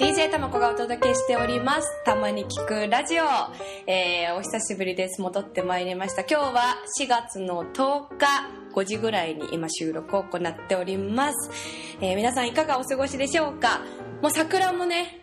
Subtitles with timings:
[0.00, 2.02] DJ たまこがお届けしております。
[2.06, 3.24] たまに聞くラジオ、
[3.86, 5.20] えー、お久しぶりです。
[5.20, 6.22] 戻ってまいりました。
[6.22, 8.26] 今日は4月の10日
[8.74, 11.50] 5時ぐらいに今収録を行っております、
[12.00, 13.82] えー皆さんいかがお過ごしでしょうか？
[14.22, 15.20] もう桜もね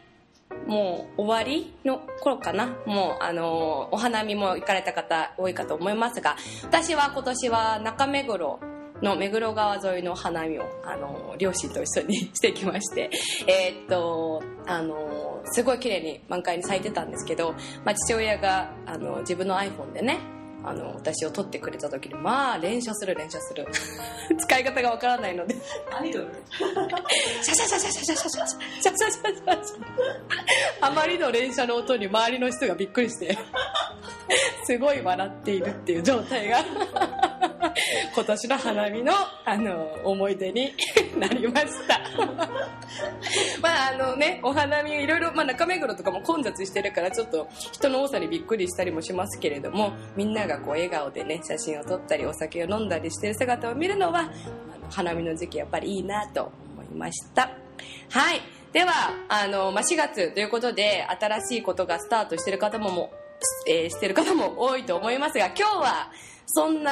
[0.68, 2.68] もう終わりの頃かな？
[2.86, 6.36] もうあのーお花見も行かれた方多いかと思いますが
[6.66, 8.59] 私は今年は中目黒
[9.02, 13.09] の目黒川沿いの花見をあの両親と一緒にしてきまして
[13.47, 17.54] えーっとあのすごい綺麗に満開に咲いてたんですけど、
[17.86, 20.20] まあ、父親があの自分の iPhone でね
[20.64, 23.65] あの私を撮ってくれた時にまあ連写する連写する。
[24.37, 25.56] 使い方がわからないので。
[25.98, 26.28] アイドル？
[27.42, 29.78] シャシャシャシャシャシャシャシャシャシャシャシャシャ
[30.82, 33.38] あまりの連射の音に周りの人がびっくりして
[34.66, 36.58] すごい笑っているっていう状態が
[38.13, 39.13] 今年の花見の
[39.45, 40.73] あの思い出に
[41.17, 42.00] なりました。
[43.61, 54.31] まああのねお花見いろいろ、まあ、中目黒とかも混雑してるからちょっと人の多さにびっくりしたりもしますけれどもみんながこう笑顔でね写真を撮ったりお酒を飲んだりしてる姿を見るのはあの
[54.89, 57.50] 花見の時期やっぱりいいなと思いました。
[58.09, 58.41] はい。
[58.73, 58.91] では
[59.30, 63.12] あの、まあ、4月ということで新しいことがスタートしてる方もも、
[63.67, 66.12] えーしてる方も多いと思いますが今日は
[66.47, 66.91] そんな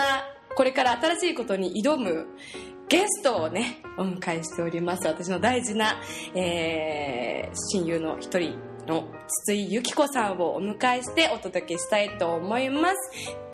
[0.55, 2.27] これから新しいことに挑む
[2.87, 5.07] ゲストをねお迎えしております。
[5.07, 6.01] 私の大事な、
[6.33, 9.07] えー親友の一人の
[9.43, 12.95] 筒井由紀子さんをお迎えしてお届けしたいと思います。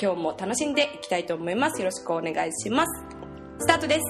[0.01, 1.79] 今日も楽しんでいきたいと思います。
[1.79, 3.03] よろしくお願いします。
[3.59, 4.01] スタートです。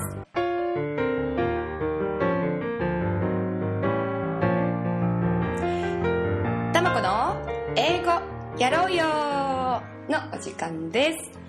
[6.73, 7.35] たまこの
[7.75, 8.11] 英語
[8.57, 9.03] やろうよ
[10.09, 11.40] のお時間です。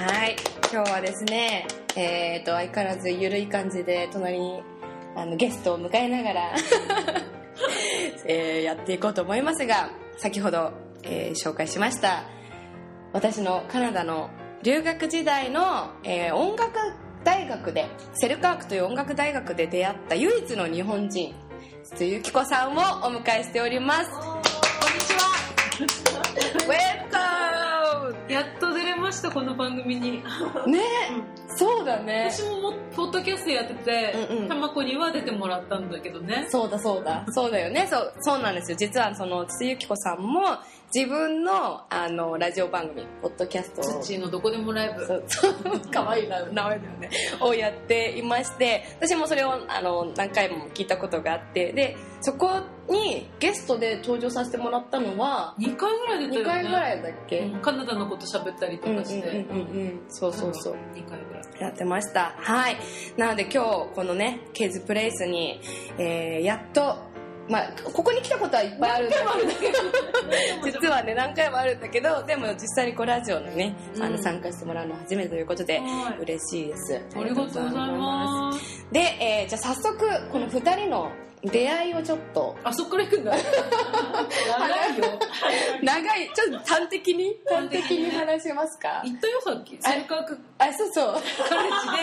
[0.00, 0.36] はい。
[0.72, 4.62] 今日はですねえっ、と相変わらずゆるい感じで隣に
[5.14, 6.54] あのゲストを迎えながら、
[8.24, 12.22] えーやっていこうと思いますが先ほど、えー紹介しました
[13.12, 14.30] 私のカナダの
[14.62, 16.78] 留学時代の、えー音楽
[17.22, 21.34] 大学でセルカークという音楽大学で出会った唯一の日本人
[21.84, 24.10] 筒井由紀子さんをお迎えしております。
[24.10, 24.44] こんに
[25.00, 25.30] ちは。
[26.66, 27.20] ウェルカ
[28.32, 28.79] やっと
[29.10, 30.22] ましたこの番組に。
[30.64, 30.80] ムね。
[31.56, 32.30] そうだね。
[32.30, 34.48] 私ももポッドキャストやってて、うんうん。
[34.48, 36.46] たまこには出てもらったんだけどね。
[36.48, 37.26] そうだそうだ。
[37.30, 37.88] そうだよね。
[37.90, 38.76] そうそうなんですよ。
[38.76, 40.42] 実はその筒井由紀子さんも
[40.92, 44.02] 自分のあのラジオ番組ポッドキャストを。
[44.02, 45.06] 土のどこでもライブ。
[45.06, 45.54] そうそう
[45.92, 47.10] 可愛いな名前だよね。
[47.40, 52.50] をやっていまして私もそれをあの何回も聞いたことがあってでそこ
[52.88, 56.44] にゲストで登場させてもらったのは2回ぐらい出た2よね。
[56.44, 59.36] 回ぐらいだっけ、うんカナダのこと喋ったりとうん、うんかして、うん。
[59.50, 60.00] うんうん。
[60.08, 60.74] そうそうそう。
[60.94, 61.44] 2回ぐらい。
[61.60, 62.34] やってました。
[62.36, 62.76] はい。
[63.16, 65.60] なので今日このねケーズプレイスに、
[65.98, 66.96] えーやっと
[67.50, 69.16] まあここに来たことはいっぱいあるんだ
[69.60, 70.80] けど。
[70.80, 77.00] 実はね何回もあるんだけどでも実際にこうラジオのね、あうんの参加してもらうのは初めてということではい嬉しいです。
[77.16, 78.86] ありがとうございます。
[78.92, 79.98] で、えーじゃあ早速
[80.30, 81.10] この2人の
[81.42, 82.56] 出会いをちょっと。
[82.62, 83.32] あそっから行くんだ。
[83.34, 85.04] 長いよ。
[85.82, 86.30] 長い。
[86.34, 89.00] ちょっと端的に端的にに話しますか？
[89.04, 89.78] 言ったよさっき。
[89.80, 91.14] セルカークあそうそう。
[91.48, 91.96] カレッジで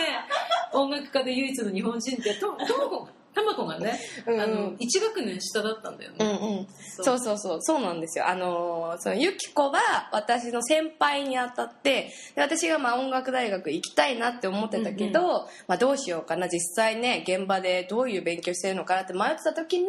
[0.72, 4.34] 音楽家で唯一の日本人ってとともこたまこがね、うん。
[4.34, 6.66] うんあの1学年下だったんだよね、うんうん。
[6.96, 7.18] そう。
[7.18, 7.80] そうそうそう。
[7.80, 8.28] なんですよ。
[8.28, 16.48] あのーそのゆきこは私の先輩にあたってで私がまあ音楽大学行きたいなって思ってたけど、まあ、どうしようかな。
[16.48, 19.86] 実際ね現場でどういう勉強してるのかなって迷ってた時に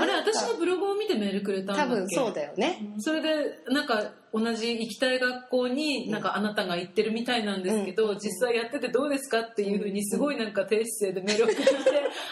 [0.00, 2.78] あれ私のブログを見てメールくれたんだ多分そうだよね。
[2.98, 11.70] それでなんか同じ行きたい学校になんかあなたが行ってるみたいなんですけど、実際やっててどうですかっていうふうにすごいなんか低姿勢でメールをくれて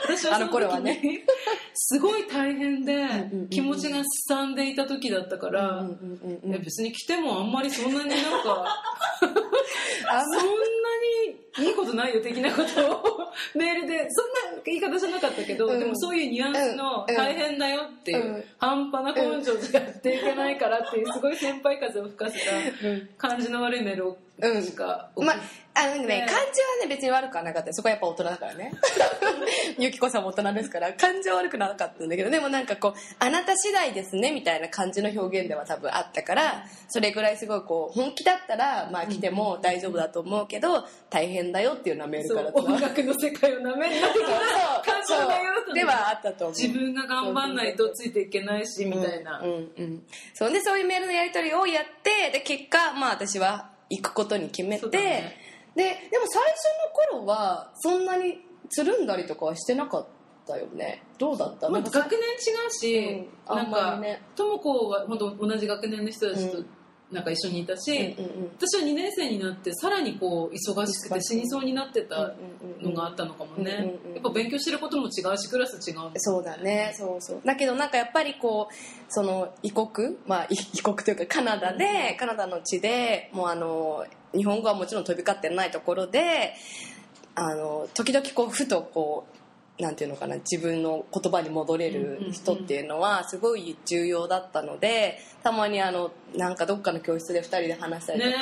[0.05, 1.25] 私はその時はね。
[1.75, 5.87] すごい大変でんうん気持ちがすさんでいた時だったから、
[6.63, 8.65] 別に来てもあんまりそんなになんか
[10.09, 10.53] あそんな
[11.63, 13.20] にいいことないよ的なことを
[13.55, 15.81] メールでそんな言い方じゃなかったけど、うん。
[15.81, 17.15] でもそういうニュアンスのうん。
[17.15, 18.45] 大変だよっていう、うん。
[18.59, 24.63] 半端な根性じゃやっていけないからっていうすごい先輩風を吹かせた感じの悪いメールをうん。
[24.63, 25.37] しかまあ、
[25.75, 27.75] あのね、ね感じはね、別に悪くはなかったよ。
[27.75, 28.73] そこはやっぱ大人だからね。
[29.79, 44.09] ゆきこさんも大人ですから、感情は悪くなかったんだけど、でもなんかこう、あなた次第ですね、みたいな感じの表現では多分あったから、それぐらいすごいこう、本気だったら、まあ来ても大丈夫だと思うけど、大変だよっていうのはメールから音楽の世界をなめんな
[44.85, 46.57] 感情だよではあったと思う。
[46.57, 50.03] 自分が頑張んないとついていけないしみたいな、うんうんうん。
[50.35, 50.53] そう。
[50.53, 55.37] でそういうメールのやり取りをやってで結果まあ私は行くことに決めて、ね。
[55.77, 58.39] ででも最初の頃はそんなに
[58.71, 60.07] つるんだりとかはしてなかっ
[60.47, 61.03] たよね。
[61.19, 61.69] どうだった？
[61.69, 64.23] まあ学年違うし、うんなんかりね。
[64.35, 66.67] とも子は本当同じ学年の人たちとうん
[67.13, 68.51] なんか一緒にいたし、うんうんうん。
[68.57, 72.35] 私は2年生になってさらにこう忙しくて死にそうになってた
[72.81, 74.15] のがあったのかもね、うんうんうん。
[74.15, 76.95] やっぱ勉強してることも違うしクラス違うそうだね。
[76.97, 77.41] そうそう。
[77.45, 78.75] だけどなんかやっぱりこう
[79.09, 80.17] その異国？
[80.27, 84.05] まあい異国というかカナダで、カナダの地でもうあの
[84.35, 86.55] 日本語はもちろん飛び交ってないところで
[87.35, 89.37] あの時々こうふとこう
[89.81, 98.39] なんていうのかな自分の言葉に戻れる人っていうのはすごい重要だったのでたまにあのなんかどっかの教室で2人で話したりとねか、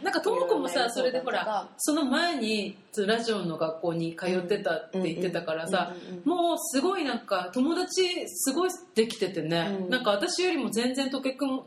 [0.00, 0.04] え。
[0.04, 2.76] なんかとも子もさそれでほらその前に
[3.06, 5.94] ラジオの学校に通ってたって言ってたからさ、
[6.24, 9.90] もうすごいなんか友達すごいできててね、うん。
[9.90, 11.62] なんか私よりも全然溶け込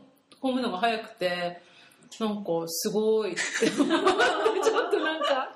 [0.52, 1.60] むのが早くて
[2.20, 3.40] なんかすごいって
[3.70, 3.86] ちょっ
[4.90, 5.54] となんかあ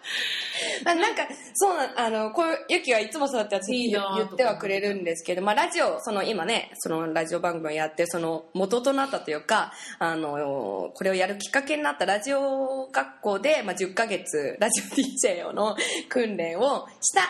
[0.85, 1.23] なんか
[1.55, 14.85] そうなあのこうゆきはいつもそうやって私言ってはくれるんですけど、まあ、ラジオその今ねそのラジオ番組をやってその元となったというかあのこれをやるきっかけになったラジオ学校で、まあ、10ヶ月ラジオ
[15.29, 15.77] DJ 用の
[16.09, 17.23] 訓練をした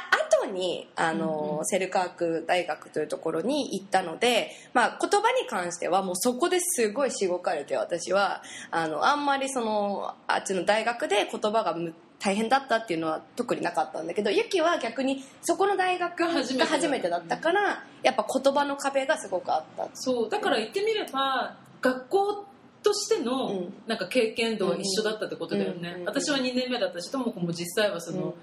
[0.43, 22.45] 後にあの、セルカーク大学というところに行ったので、まあ、言葉に関してはもうそこですごいしごかれて私はあのあんまりそのあっちの大学で言葉がむ大変だったっていうのは特になかったんだけどユキは逆にそこの大学が初めて初めてだったからやっぱ言葉の壁がすごくあったそうだから言ってみれば学校
[22.85, 23.73] としてうのん。
[23.87, 28.35] なんか経験度は一緒だったってことだよね、うんうん私は2年目だったしとも子も実際はその、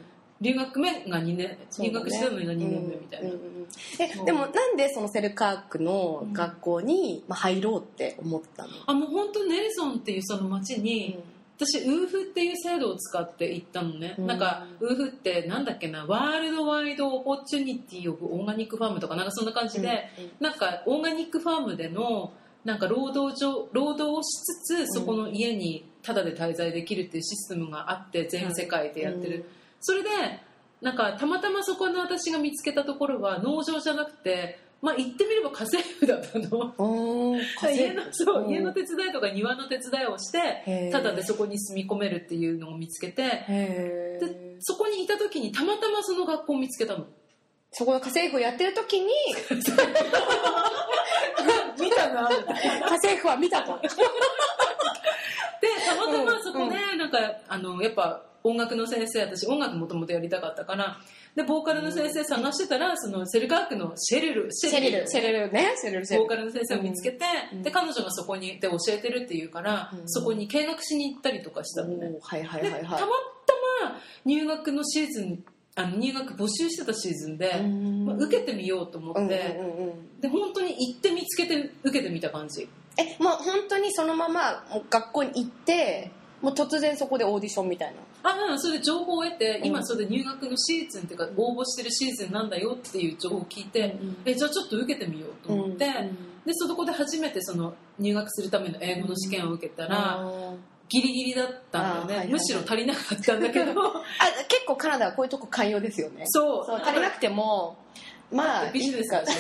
[0.42, 3.60] 留学目が2年、入学してたのが2年目みたいな、うんうんうん
[4.00, 11.20] えでもなんでそのセルカークの学校にまあ入ろうって思ったの、あもう本当ネルソンっていうその町に、
[11.60, 14.28] 私ウーフっていう制度を使って行ったのね、うん。
[14.28, 20.10] なんかウーフってなんだっけなワールドワイドオポチュニティオブオーガニックファームとかなんかそんな感じで、
[20.40, 22.32] なんかオーガニックファームでの
[22.64, 24.28] なんか労働上労働をし
[24.66, 29.46] つつそこの家にタダで滞在できるっていうシステムがあって全世界でやってる、うん
[29.82, 30.10] それで
[30.82, 36.74] なんかたまたまそこの私が見つけたところは農場じゃなくてまあ言ってみれば家政婦だったの。
[37.72, 47.06] 家のそううん家の手伝いとか庭の手伝いをしてただでそこに住み込めるっていうのを見つけてでそこにいた時にたまたまその学校を見つけたの。
[47.72, 49.08] そこの家政婦をやってる時に
[51.80, 52.38] 見たな家
[52.92, 53.80] 政婦は見たと。
[53.80, 53.90] で
[55.88, 60.98] たまたまそこね、なんかあのやっぱ音楽の先生私音楽もともとやりたかったから
[61.36, 65.08] でボーカルの先生探してたらそのセルガークのシェルルシシェリル。
[65.08, 70.10] シェリルねシェリルボーカルの先生を見つけて、うんで彼女がそこにいて教えてるっていうから、うん。
[70.10, 72.84] そこに見学しに行ったりとかしたのね、おーはいはいではいはい。
[72.84, 73.06] たまた
[73.86, 75.44] ま入学のシーズン
[75.76, 78.06] あの入学募集してたシーズンで、うん。
[78.06, 80.22] まあ、受けてみようと思って、うんうんうんうん。
[80.22, 82.68] で本当に行って見つけて受けてみた感じ。
[82.98, 88.32] えもう本当にそのまま学校に行ってもう突然そこでオーディションみたいな。
[88.32, 89.68] あうんそれで情報を得て、うん。
[89.68, 93.96] 今それで入学のシーズンっていうか応募してるシーズンなんだよっていう情報を聞いて、
[94.26, 95.86] えじゃあちょっと受けてみようと思って、
[96.46, 100.54] でそこで初めてその入学するための英語の試験を受けたら、あ
[100.90, 102.28] ギリギリだったんだよね、あはいはいはい。
[102.34, 103.74] むしろ足りなかったんだけど。
[104.50, 106.24] 結構カナダはこういうとこ寛容ですよね。
[106.28, 106.66] そう。
[106.66, 107.78] そう足りなくても
[108.32, 109.36] まあビジネスだしね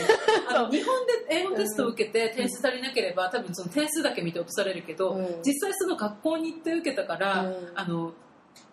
[0.49, 5.25] あの日本で英語テストを受けて点数足りなければ多分その点数だけ見て落とされるけど、うん。
[5.45, 7.71] 実際その学校に行って受けたから、うん。
[7.75, 8.13] あの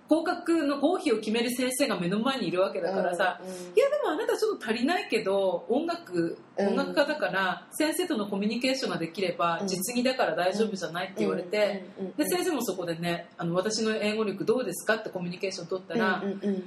[0.08, 3.48] 合格の合否を決める先生が目の前にいるわけだからさ、うん。
[3.48, 3.54] うん。
[3.54, 6.68] いやでもあなたちょっと足りないけど音楽うん。
[6.68, 9.68] 音楽家だから先生とのコミュニケーションができればうん。
[9.68, 12.04] 実技だから大丈夫じゃないって言われて、うん。
[12.04, 12.10] うん。
[12.10, 12.16] うん。
[12.16, 16.30] で先生もそこでねあの私の英語力どうですかってコミュニケーション取ったら、うん。
[16.30, 16.38] うん。
[16.42, 16.54] うん。
[16.54, 16.66] まあ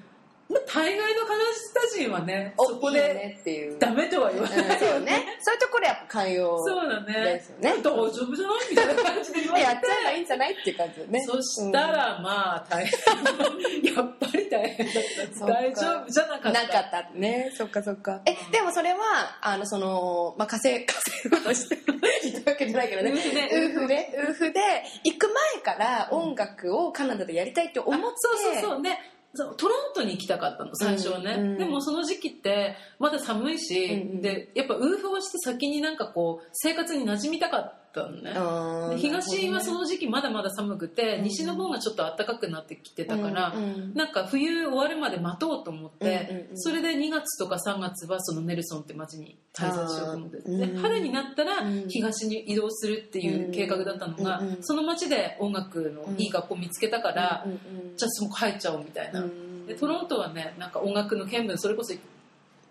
[0.50, 3.77] 大概のカナダ人はねおそこでねっていう。
[3.77, 4.60] ダメとは言わない。
[4.60, 5.38] うんそうよね。
[5.41, 7.13] そういうところやっぱ寛容そうだね。
[7.13, 7.74] ですよね。
[7.77, 9.72] 大丈夫じゃないみたいな感じで言われて。
[9.72, 11.22] やっちゃえばいいんじゃないっていう感じよね。
[11.22, 13.94] そしたらまあ大変。
[13.96, 14.96] やっぱり大変だっ
[15.39, 15.46] た。
[15.46, 16.63] 大丈夫じゃなかった。
[16.63, 17.51] なかったね。
[17.56, 18.22] そっかそっか。
[18.25, 18.98] えでもそれは
[19.41, 21.77] あのその、まあ、家政家政婦として
[22.24, 23.12] 言ったわけじゃないけどね。
[23.12, 24.62] ウーフでウーフで
[25.03, 28.82] 行く前から音楽をカナダでやりたいって思ってあそうそうそう。
[28.82, 29.00] ね
[29.33, 31.51] そうトロントに行きたかったの最初はね、うん。
[31.51, 41.24] うんでもその時期ってまだ寒いし、うんうんでやっぱウーフをして先になんかこう生活に馴染みたかったのね、東はその時期まだまだ寒くて、うん。
[41.24, 43.93] 西の方がちょっと暖かくなってきてたから、うんうん。
[43.93, 51.86] なんか冬終わるまで待とうと思って、うんうんうんそれで2月とか3月はそのネルソンって町に滞在しようと思ってうんで春になったらうん。
[51.88, 61.93] 東に移動するっていう計画だったのが、うんうんその町で音楽のいい学校見つけたから、うんうんうんじゃあそこ入っちゃおうみたいな、うんでトロントはねなんか音楽の見聞それこそ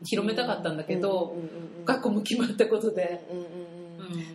[0.04, 3.44] 広めたかったんだけど、うんうんうんうん学校も決まったことで、うんうん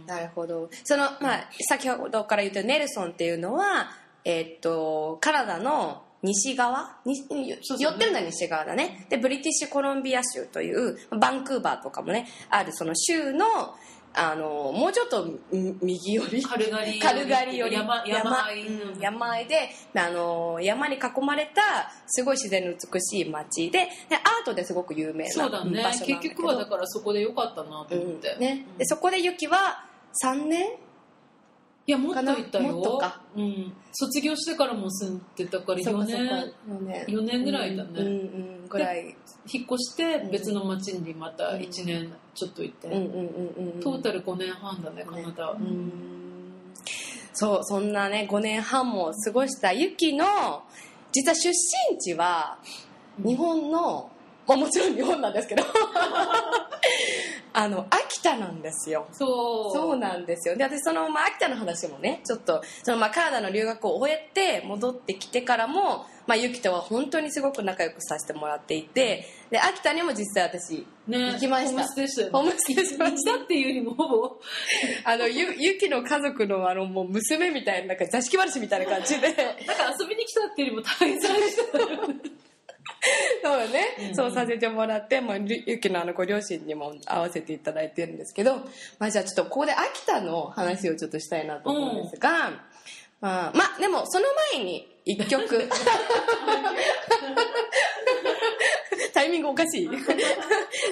[0.06, 0.70] なるほど。
[0.84, 3.92] そのまあ先ほどから言ったネルソンっていうのは
[4.26, 6.98] えーっとカナダの西側？
[7.06, 7.18] に
[7.50, 9.06] 寄ってるのは西側だね。
[9.10, 13.46] でブリティッシュコロンビア州というバンクーバーとかもねあるその州の
[14.16, 16.44] あのもうちょっとん右寄り。
[16.44, 17.76] カルガリーカルガリーより。
[17.76, 18.62] 山山あい。
[18.62, 19.00] うん。
[19.00, 23.80] 山あいであの山に囲まれたすごい自然の美しい街で
[24.10, 25.82] でアートですごく有名なそうだね。
[25.84, 26.20] 場所なんだけど。
[26.20, 28.40] 結局はだからそこでよかったなと思って、うん。
[28.40, 29.86] ね、でそこでユキは
[30.24, 30.68] 3年
[31.86, 32.74] いやもっといたよ。
[32.74, 33.22] もっとか。
[33.36, 36.18] うん、卒業してからも住んでたから4年。
[36.18, 37.06] 4年。
[37.08, 39.16] 4年ぐらいだね、うんうんぐらい
[39.52, 45.92] 引っ越して別の町にまた1年ちょっと行って、うんうんうんうんトータル5年半だねカナダは、うん。
[47.34, 50.26] そうそんなね5年半も過ごしたユキの
[51.12, 52.58] 実は出身地は
[53.18, 54.10] 日本の、
[54.48, 55.64] まあ、もちろん日本なんですけど
[57.54, 59.08] あの秋田なんですよ。
[59.12, 59.78] そう。
[59.78, 60.56] そうなんですよ。
[60.56, 71.72] で私その、まあ、秋田の話もねちょっとその、まあ、カナダの留学を終えて戻ってきてからも、まあ、ゆきとは本当にすごく仲良くさせてもらっていてで秋田にも実際私ね行きました。
[71.72, 73.32] ホームステイしたよねホームステイしました。
[73.32, 73.94] 行ったっていうよりも。
[73.94, 74.40] ほ ぼ
[75.04, 79.28] あのゆゆきの家族のあのもう娘みたいななんか座敷話みたいな感じで。
[79.28, 81.78] なんか遊びに来たっていうよりも滞在した
[83.44, 84.16] そうだね、うん。
[84.16, 88.56] そうさせてもらって、まあ、ゆゆきのあのご両親にも会わせていただいてるんですけど、
[89.00, 92.52] まあ、じゃあちょっとここで秋田の話をちょっとしたいなと思うんですが、
[93.20, 95.70] まあ、まあでもその前に一曲。
[99.14, 99.90] タイミングおかしい。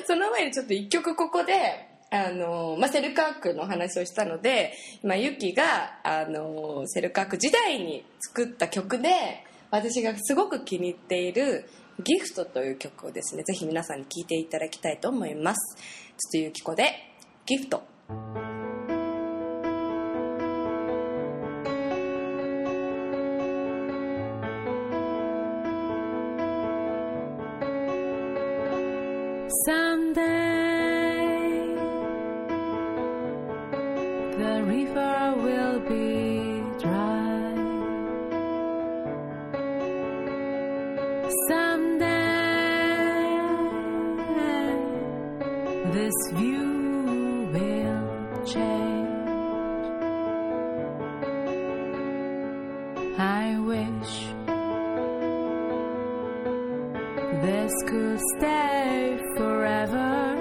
[0.05, 9.09] その前にちょっと一曲ここであの、まあ、セルカークの話をしたので今ユキがあのセルカーク時代に作った曲で
[9.71, 15.77] 私がすごく気に入っている「ギフトという曲をですねぜひ皆さんに聴いていただきたいと思います。
[16.17, 16.93] 筒井由紀子で
[17.45, 17.83] 「ギフト」
[29.67, 30.40] Sunday
[53.21, 54.13] I wish
[57.43, 60.40] this could stay forever.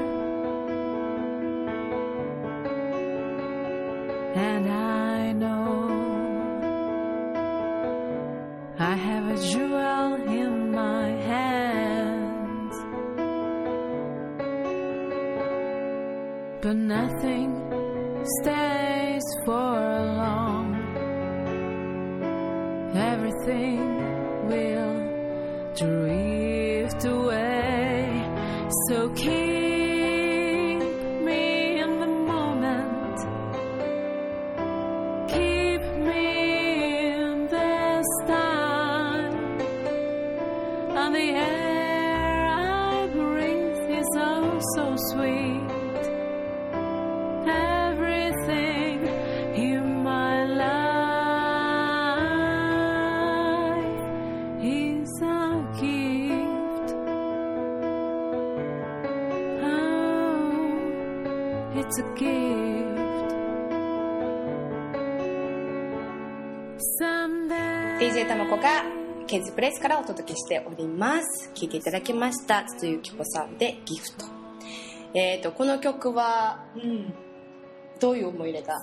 [69.60, 71.50] プレイスからお届けしております。
[71.52, 74.24] 聴いていただきました筒井由紀子さんで「ギフト」
[75.12, 77.12] えー、とこの曲はうん。
[78.00, 78.74] どういう思い入れが、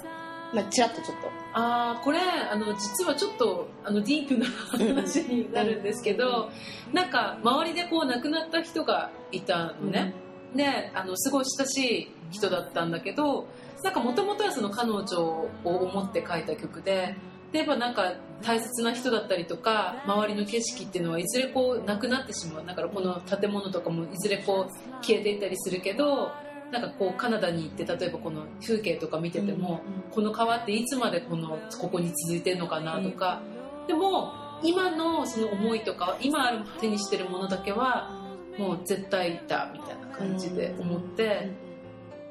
[0.54, 1.32] まあ、ちらっとちょっと。
[1.56, 6.52] あーこれあの実はちょっとあのディープな話になるんですけど、
[6.94, 10.14] なんか周りでこう亡くなった人がいたのね、
[10.56, 13.48] であのすごい親しい人だったんだけど
[13.84, 17.16] なんかもともとはその彼女を思って書いた曲で
[17.52, 22.66] でやっぱなんか大切な人だったりとか周りの景色っていうのはいずれこうなくなってしまう。
[22.66, 26.32] だからこの建物とかもいずれこう消えていったりするけど
[26.72, 29.80] なんかこうカナダに行って例えばこの風景とか見てても、
[30.12, 33.42] この川っていつまでこのここに続いてるのかなとか、
[33.88, 38.22] でも今のその思いとか今ある手にしてるものだけは
[38.58, 41.52] もう絶対だみたいな感じで思って、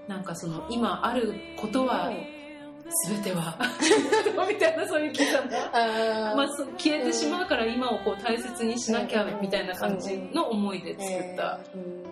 [0.06, 2.12] なんかその今あることは
[3.08, 3.58] 全ては。
[4.48, 6.36] みたいなそういう刻んだあー。
[6.36, 11.58] まあ、消えてしまうから今をこう大切にしなきゃみたいな感じの思いで作った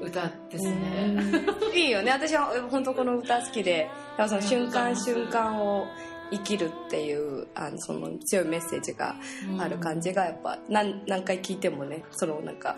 [0.01, 0.07] うん。
[0.07, 0.75] 歌ですね。
[1.07, 1.77] うん。
[1.77, 2.11] いいよね。
[2.13, 3.89] 私は本当この歌好きで
[4.29, 5.87] その瞬間瞬間を
[6.31, 9.15] 生きるっていうあのその強いメッセージが
[9.59, 12.77] ある感じがやっぱ何何回聴いてもねそのなんか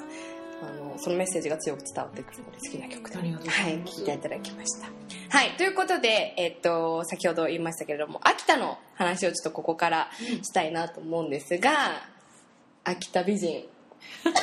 [0.62, 4.88] あのそのメッセージが強く伝わってくるので好きな曲でありがとうごはいざいます聴いていただきました。
[5.28, 10.10] はいということで、えっと先ほど言いましたけれども秋田の話をちょっとここから
[10.42, 11.70] したいなと思うんですが
[12.84, 13.64] 秋田美人。
[14.24, 14.40] なんか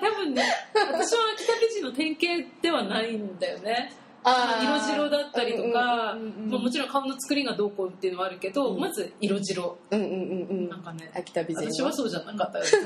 [0.00, 3.92] 多分ね私は秋田美人の典型ではないんだよね
[4.24, 8.80] 色白だったりとか、うんうんうんうんまあもちろん顔の作りがどうこうっていうのはあるけど、うん。
[8.80, 9.78] まず色白。
[9.90, 10.68] うんうんうんうん。
[10.68, 12.78] なんかね秋田美人私はそうじゃなかったよそ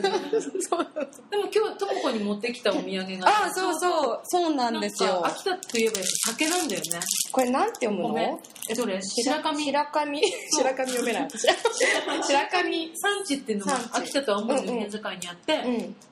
[0.80, 0.87] う
[1.30, 4.21] でも今日とも子に持ってきたお土産がああそうそう。
[4.25, 5.25] そうなんですよ。
[5.25, 7.00] 秋田といえばやっぱ酒なんだよね。
[7.30, 8.40] これなんて読むの？
[8.71, 9.00] えどれ？
[9.00, 9.64] 白神？
[9.64, 10.21] 白神。
[10.57, 11.28] 白神読めない。
[11.30, 12.92] 白神。
[12.97, 13.97] 産地っていうのが産地。
[13.99, 15.54] 秋田と青森の県境にあって、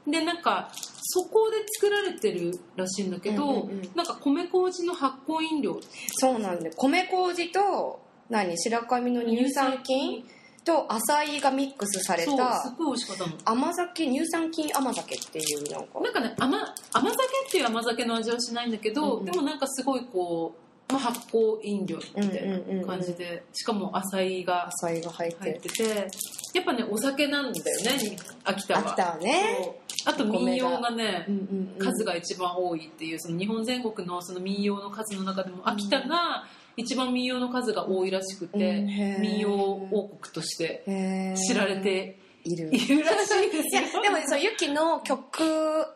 [0.06, 0.12] うん。
[0.12, 0.70] でなんか
[1.08, 3.90] そこで作られてるらしいんだけど、うんうんうん。
[3.94, 5.80] なんか米麹の発酵飲料。
[6.18, 8.58] そうなんで米麹と何？
[8.58, 10.24] 白神の乳酸菌
[10.64, 13.32] と浅いがミックスされたすっごい美味しかったの。
[13.44, 16.00] 甘酒乳酸菌甘酒っていうなんか。
[16.00, 16.58] なんかね甘
[16.92, 19.24] 甘酒っていう甘酒の味はしないんだけど、うんうん。
[19.26, 20.54] でもなんかすごいこ
[20.88, 26.08] う、まあ、発酵飲料みたいな感じで、しかも浅いが浅いが入ってて
[26.54, 28.80] やっぱねお酒なんだよね秋田は。
[28.80, 29.80] 秋田はね。
[30.04, 31.78] あと民謡がねうんうんうん。
[31.78, 36.44] 数が一番多いっていうその日本全国のその民謡の数の中でも秋田が
[36.76, 38.82] 一番民謡の数が多いらしくて、う
[39.18, 39.22] ん。
[39.22, 42.68] 民謡王国として知られている。
[42.72, 44.02] いるらしいですよ。
[44.02, 45.42] でもねそうユキの曲、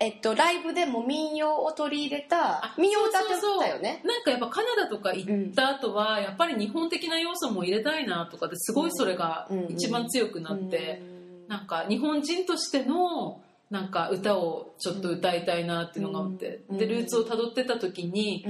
[0.01, 3.23] えっと、ライブでも民謡を取り入れたあ民謡を歌っ
[3.61, 4.03] たよね。
[4.05, 11.03] なんかやっぱカナダとか行った後は、やっぱり日本的な要素も入れたいなとかですごいそれが一番強くなって、
[11.49, 13.41] なんか日本人としての
[13.71, 16.79] なんか歌をちょっと歌いたいなっていうのがあって、うん。
[16.79, 18.45] でルーツをたどってた時に、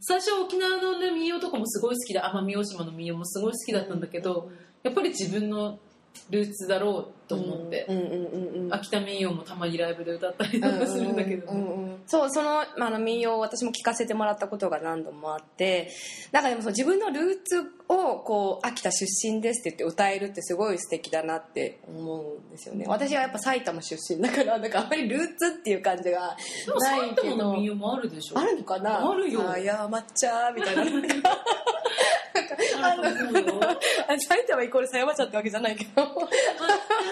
[0.00, 4.50] 最初は沖縄の、ね、民謡とかもすごい好きで奄美大島の民謡もすごい好きだったんだけど、
[4.82, 5.78] やっぱり自分の
[6.30, 7.86] ルーツだろうと思って、
[8.70, 15.90] 秋田民謡もたまにライブで歌ったりとかするんだけど、うんうんうんそうその,、まあ、あの民謡を私も聞かせてもらったことが何度もあって
[16.30, 22.84] なんかでもその自分のルーツをこう秋田出身ですって言って歌えるってすごい素敵だなって思うんですよね。
[22.86, 28.38] 私はやっぱ埼玉出身だからなんかあんまりルーツっていう感じがないけ埼玉のど民謡もあるでしょ。
[28.38, 29.10] あるのかな？
[29.10, 29.50] あるよ。
[29.50, 30.84] あいや抹茶みたいな
[32.82, 36.10] あると思うよあ埼玉イコール狭山茶ってわけじゃないけどま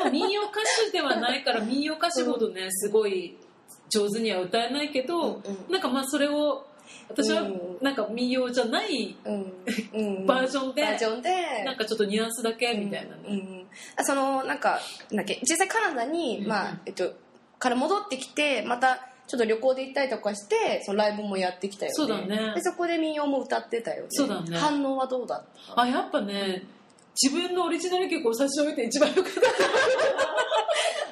[0.07, 3.37] あ民謡歌手ではないから民謡歌手ほどねすごい
[3.89, 6.67] 上手には歌えないけど、うんうんなんかまあそれを
[7.09, 7.43] 私は
[7.81, 9.33] なんか民謡じゃないう
[10.03, 13.65] んバージョンでバージョンでなんかちょっとニュアンスだけみたいなね、うんうん
[13.97, 14.79] あそのなんか
[15.11, 17.13] なんだっけ実際カナダに、うんまあえっと、
[17.59, 21.95] から戻ってきてまたちょっと旅行で行ったりとかしてそのライブもやってきたよね。
[21.95, 22.53] そうだね。
[22.55, 24.09] でそこで民謡も歌ってたよね。
[24.11, 24.57] そうだね。
[24.57, 25.81] 反応はどうだった？
[25.81, 26.63] あやっぱね
[27.23, 29.41] 自分のオリジナル曲を差し上げて一番よかった。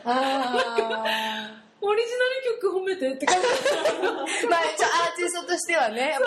[0.04, 1.50] あ
[1.84, 3.46] オリジナル曲褒めてって感じ。
[4.48, 6.20] まあ一応アーティストとしてはねやっ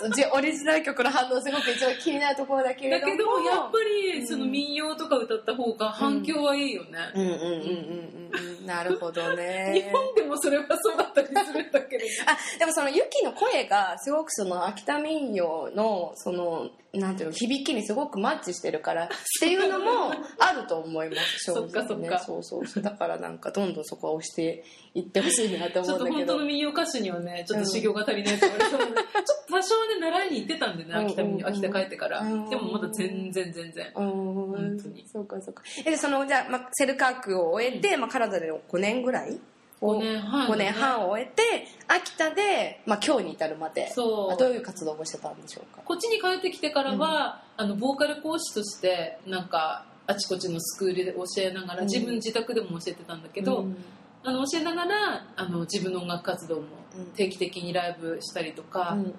[0.00, 3.16] ぱじオリジナル曲の反応すごく一番気になるところだけれだども。
[3.16, 12.04] けどもやっぱりその民謡とか歌った方が反響はいいよね、うんうんうんうんうんうんなるほど 日ね本でもそれはそうだったりするんだけど。
[12.04, 19.08] ねあでもそのユキの声がすごくその秋田民謡のそのなんていうの響きにすごくマッチしてるからっ
[19.40, 21.70] ていうのもあると思います正直ね。
[21.72, 22.18] そっかそっか。
[22.20, 22.66] そうそう。
[22.66, 26.32] そうだからなんかどんどんそこは押していってほしいなとちょっと思うんだけど。
[26.34, 33.92] 本当の民謡歌手にはねちょっと修行が足りないと思います、ちょっと多少はね習いに行ってたんでね秋田民謡秋田帰ってから、うんでもまだ全然全然。
[33.96, 35.04] うん本当に。
[35.08, 35.62] そうかそうか。
[35.84, 39.40] えでそのじゃあ、まあ、セルカークを終えて、まあ、カナダでの5年ぐらい
[39.80, 44.28] 5年半5年半を終えて秋田で、まあ、今日に至るまでそう。
[44.28, 45.82] まあどういう活動をしてたんでしょうか？
[45.84, 51.86] こっちに帰ってきてからは、あのボーカル講師としてなんかあちこちのスクールで教えながら、うん。
[51.86, 53.76] 自分自宅でも教えてたんだけど、うん。
[54.22, 56.62] あの教えながらあの自分の音楽活動も
[56.96, 57.06] うん。
[57.14, 59.14] 定期的にライブしたりとかうんうんうん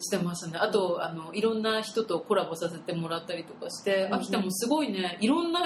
[0.00, 5.60] してましたね、あとあのいろんな人とコラボさせてもらったりとかして、うん秋田もすごいねいろんな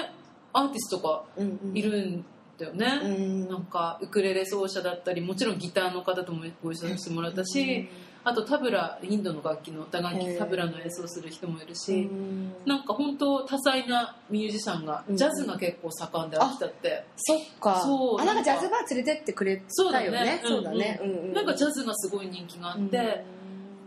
[0.53, 1.77] アーティストがうんうん。
[1.77, 2.25] いるん
[2.59, 3.49] だよね、うん。
[3.49, 7.89] なんかウクレレ奏者だったりもちろんギターの方ともご一緒させてもらったし、
[8.23, 12.53] あとタブラインドの楽器の打楽器タブラの演奏する人もいるうし、ん。
[12.65, 15.17] なんか本当多彩なミュージシャンが、うん。
[15.17, 17.81] ジャズが結構盛んで秋田って、そっか。
[17.81, 20.09] そうあなんかジャズバー連れてってくれそうだね。
[20.09, 20.41] たよね。
[20.43, 21.01] そうだね
[21.33, 23.23] なんかジャズがすごい人気があって、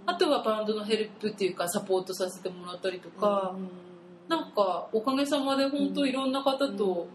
[0.07, 3.69] あとはバンドのヘルプっていうかサポートさせてもらったりとか、うん
[4.29, 7.09] なんかおかげさまで本当いろんな方と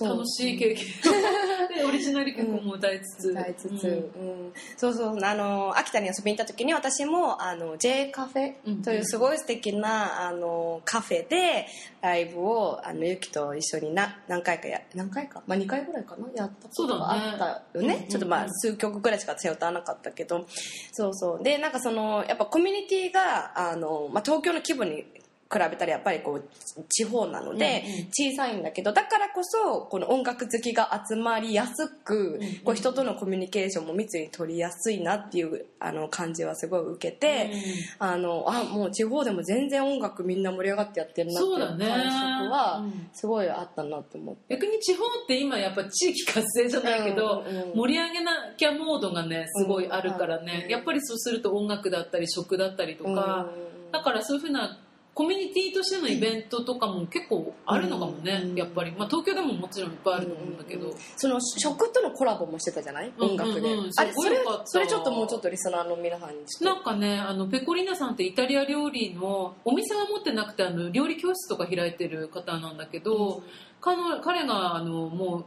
[0.00, 0.84] 楽しい経験。
[1.74, 3.92] でオリジナル曲も歌いつつ、歌いつつ、うん。
[3.92, 4.52] うん。
[4.76, 5.18] そうそう。
[5.22, 11.66] あの秋田に遊びに行った時に私もあの J カフェというすごい素敵なあのカフェで
[12.00, 16.28] ライブをあのゆきと一緒にな何回かや何回か、まあ、2回ぐらいかな？
[16.34, 18.00] やったことがあったよね？
[18.00, 20.46] ねちょっとまあうんうん数曲ぐらいしか歌わなかったけど。
[20.92, 21.42] そうそう。
[21.42, 25.04] でなんかそのやっぱコミュニティがあの、まあ、東京の規模に
[25.50, 26.44] 比べたらやっぱりこう
[26.90, 28.08] 地方なのでうんうん。
[28.08, 37.52] 小さいんだけどだからこそこの音楽好きが集まりやすくうんこう人とのコミュニケーションも密に取りやすいなっていうあの感じはすごい受けて、
[37.98, 43.08] あのあもう地方でも全然音楽みんな盛り上がってやってるなっていう感触はうん。
[43.12, 44.56] すごいあったなと思って。
[44.56, 47.76] 逆に地方って今やっぱ地域活性じゃないけど、うんうんうん。
[47.76, 53.48] 盛り上げなきゃモードがねすごいあるからね、うんやっぱりそうすると音楽だったり食だったりとか、
[53.92, 54.78] だからそういうふうな
[55.18, 58.54] コミュニティとしてのイベントとかも結構あるのかもね、うん。
[58.54, 63.12] やっぱり、まあ、東京でももちろんいっぱいあると思うんだけど、その食とのコラボもしてたじゃない？
[63.18, 64.66] うんうん音楽で、うんあれそれすごいよかった。
[64.66, 73.42] それちょっともうちょっとリスナーの皆さんになんかねあのペコリーナさんってイタリア料理のお店は持ってなくてあの料理教室とか開いてる方なんだけど、
[73.80, 75.44] 彼の彼があのもう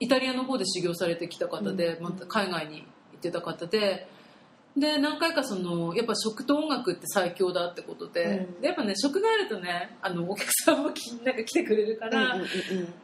[0.00, 2.04] イタリアの方で修行されてきた方で、うん。
[2.04, 2.84] また海外に行
[3.18, 4.08] ってた方で
[4.76, 8.60] で何回かそのやっぱ食と音楽って最強だってことで,、うん。
[8.60, 12.48] でやっぱね食があるとねあのお客さんもきなんか来てくれるかとら、うんうんうん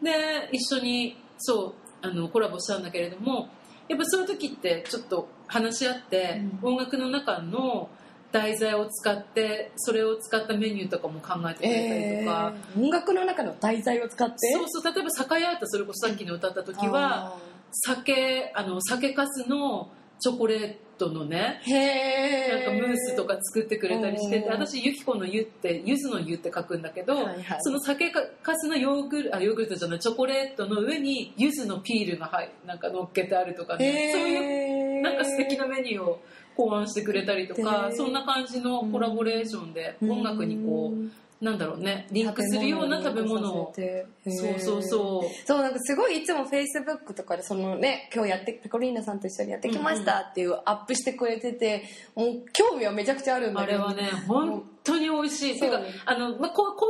[0.02, 3.48] で一緒にそうあのコラボしたんだけれども
[3.88, 7.88] やっぱそういう時ってちょっと話し合って、音楽の中の
[8.32, 12.82] 題材を使ってそれを使ったメニューとかも考えてくれたりえとか、ー。
[12.82, 14.36] 音楽の中の題材を使って？
[14.52, 17.38] そうそう例えば酒屋ってそれこそさっきの歌った時はあ
[17.70, 27.58] 酒あの酒粕のチョコレートのねなんえかムースとか作ってくれたりしててうん私ユキコの「ユ」って柚子の「柚」って書くんだけど、はいはい。
[27.60, 36.20] その酒かかすのヨーグルあヨーグルトじゃないチョコレートの上に柚子のピールがはいなんか乗っけてあるとかね、そういうなんか素敵なメニューを
[36.56, 42.06] 考案してくれたりとかそんな感じのコラボレーションで音楽にこうなんだろうね。
[42.10, 45.46] リンクするような食べ物をそうそうそう。
[45.46, 53.86] そうなんかすごいいつもフェイスブックとかでそのね今日やってペコリーナさんと一緒にやってきましたっていうアップしてくれててもう興味はめちゃくちゃあるんだけど。
[53.86, 55.60] あれはね本当に美味しい。
[55.60, 55.84] てかそう。
[55.84, 56.80] ねあの、まあ、公共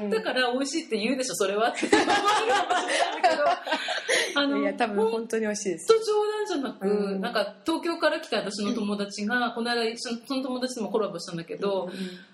[0.00, 1.70] の場だから美味しいって言うでしょそれは。
[1.70, 2.18] ってかもしれない
[3.22, 3.44] けど。
[4.40, 5.88] あのいや多分本本当に美味しいです。
[5.88, 7.20] 当冗談じゃなく、うん。
[7.20, 11.90] なんか東京から来た私の友達が、この間一緒にその友達ともコラボしたんだけど、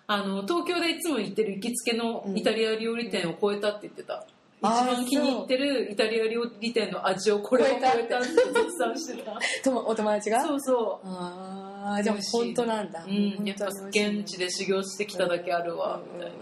[0.07, 4.27] あの東京でいつも行ってる行きつけのイタリア料理店を超えたって言ってた、
[4.63, 4.71] うん。
[4.71, 9.39] 一番気に入ってるイタリア料理店の味をこれを超えたって絶賛してた
[9.71, 10.43] お友達が？
[10.43, 13.05] そうそああじゃあ本当なんだ。
[13.07, 16.37] う、うん、やっぱ現地で修行してきただけあるわ、みたいな。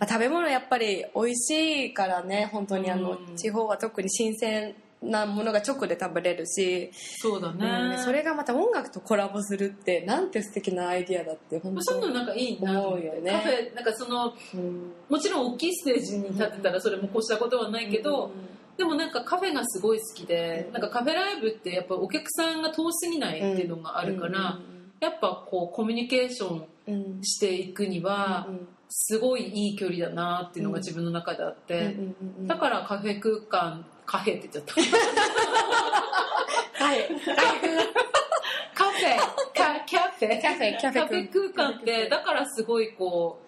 [0.00, 1.50] まあ、食べ物やっぱり美味し
[1.86, 3.36] いからね本当にあの、うん。
[3.36, 12.72] 地方は特に新鮮なものが直で食べれるし、そうだね、うんそれがまた音楽とコラボするってなんて素敵なアイディアだって本まあ当そういうのなんかいいな。
[12.74, 13.30] と思うよね。
[13.30, 14.92] カフェなんかそのうん。
[15.08, 18.32] もちろん大きいステージに立ってたらそれもこうしたことはないけど、
[18.76, 20.72] でもなんかカフェがすごい好きで、うん。
[20.72, 24.58] なんかカフェライブってやっぱお客さんが遠すぎないっていうのがあるから、
[25.00, 26.94] やっぱこうコミュニケーションうん。
[26.94, 32.46] うんしていくにはうんすごいいい距離だなっていうのが自分の中であって、うんうんうん。
[32.46, 34.74] だからカフェ空間カフェって言っちゃっ
[36.78, 36.84] た。
[36.84, 36.98] はい
[38.74, 39.18] カフェ。
[39.54, 40.40] カキャフェ。
[40.40, 43.42] カフェキャフェカフェ空間ってだからすごいこ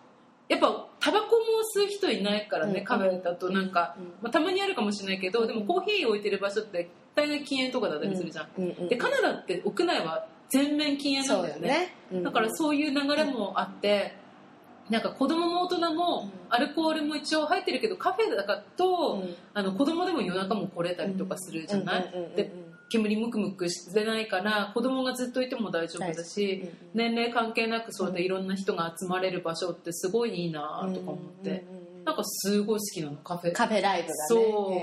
[0.49, 1.44] うやっぱタバコも
[1.75, 2.85] 吸う人いないからね、うん。
[2.85, 4.05] カフェだとなんか、うん。
[4.20, 11.94] まあ、たまにあるかもしれないけどでもコーヒー置いてる場所って大概禁煙とかだったりするじゃん、でカナダって屋内は全面禁煙なんだよね。
[12.12, 12.23] ね。
[12.23, 14.14] だからそういう流れもあって、
[14.90, 19.35] なんか子供も大人もアルコールも一応入ってるけどカフェだからと、うん。
[19.55, 22.53] あの子供でも夜中も来れたりとかするじゃない、で
[22.90, 30.61] 煙ムクムクしてないから子供がずっといても大丈夫だし、年齢関係なくそうやっていろんな人が集まれる場所ってすごいいいな
[30.92, 31.64] とか思って、
[32.05, 33.53] なんかすごい好きなのカフェ。
[33.53, 34.16] カフェライブだね。
[34.29, 34.74] そ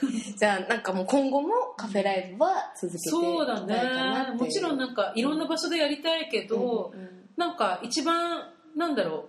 [0.00, 0.38] う。
[0.38, 7.08] じゃあなんかもう今後もカフェライブは続けていきそうだたいかなってねもちろんなんかいろんな場所でやりたいけど、うんうん。
[7.36, 9.28] なんか一番なんだろ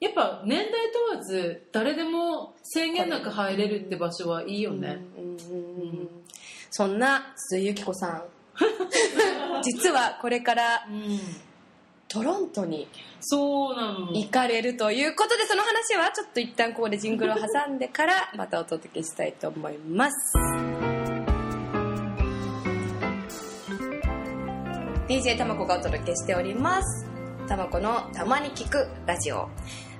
[0.00, 0.04] う。
[0.04, 0.70] やっぱ年代
[1.10, 4.98] 問わず誰でも制限なく入れるって場所はいいよね、
[6.70, 8.24] そんな鈴井由紀子さん。
[9.62, 11.18] 実はこれからうん。
[12.12, 12.88] トロントに
[13.20, 14.12] そうなの。
[14.12, 20.34] 行かれるということでその話はちょっと一旦ここでジングルを挟んでからまたお届けしたいと思います。
[25.10, 27.09] DJ たまこがお届けしております
[27.50, 29.48] たまこのたまに聞くラジオ。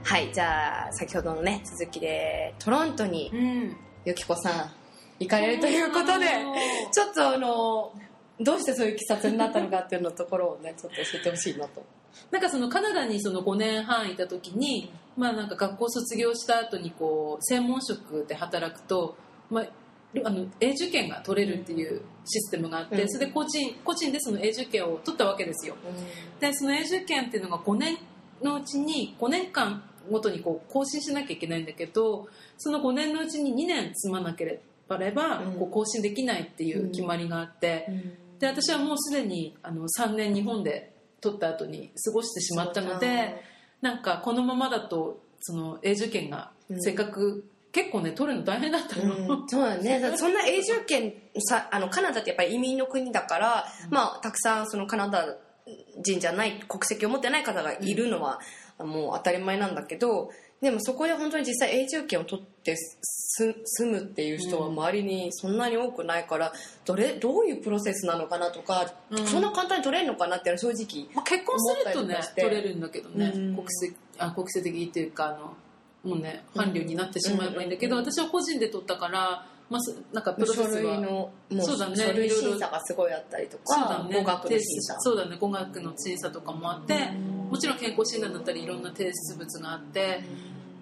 [0.05, 3.77] はいじゃあ先ほどのね続きでトロントにうん。
[4.05, 4.71] ゆきこさん
[5.19, 6.27] 行かれるということで
[6.93, 7.93] ちょっとあの
[8.39, 11.83] どうしてそういう経緯になったのかっていうのところをねちょっと教えてほしいなと。
[12.31, 19.17] なんかそのカナダにその5年半いた時に、まあなんか学校卒業した後にこう専門職で働くと、
[19.51, 19.67] まあ、
[20.25, 23.09] あの永住権が取れるっていうシステムがあって、うん。
[23.09, 25.77] それで個人個人でその永住権を取ったわけですよ。
[26.41, 27.97] でその永住権っていうのが5年
[28.43, 32.27] のうちに5年間ごとにこう更新しなきゃいけないんだけど
[32.59, 35.53] その5年のうちに2年積まなければうん。
[35.53, 37.87] こう更新できないっていう決まりがあって、
[38.41, 43.45] で私はもうすでにあの3年日本で取った後に過ごしてしまったので
[43.83, 46.83] なんかこのままだとその永住権がうん。
[46.83, 50.01] せっかく、結構ね取るの大変だったの、うんそうだね。
[50.17, 55.37] そんな永住権さあのカナダってやっぱり移民の国だから、まあ、たくさんそのカナダ
[56.03, 58.41] 人じゃない国籍を持ってない方がいるのは、
[58.79, 60.31] もう当たり前なんだけど
[60.61, 66.53] でもそこで本当に実際永住権を取ってす住むっていう人は周りにそんなに多くないから
[66.85, 69.27] どれどういうプロセスなのかなとか、うん。
[69.27, 73.55] そんな簡単に取れるのかなっていうのは正直まあ、結婚するとね取れるんだけどね、うん。
[73.55, 75.55] 国籍あ国籍的っていうかあの
[76.05, 80.97] もうね伴侶になってしまえばいいんだけど、うん私は個人で取ったから、まあ、すなんかプロセ書スは。
[80.97, 81.97] 類のもうそうだね。
[81.97, 84.17] 書類審査がすごいあったりとそうだか、ね。
[84.17, 84.97] 語学の審査。
[85.01, 85.37] そうだね。
[85.39, 87.11] 語学の審査とかもあって、
[87.51, 90.23] もちろん健康診断だったりいろんな提出物があって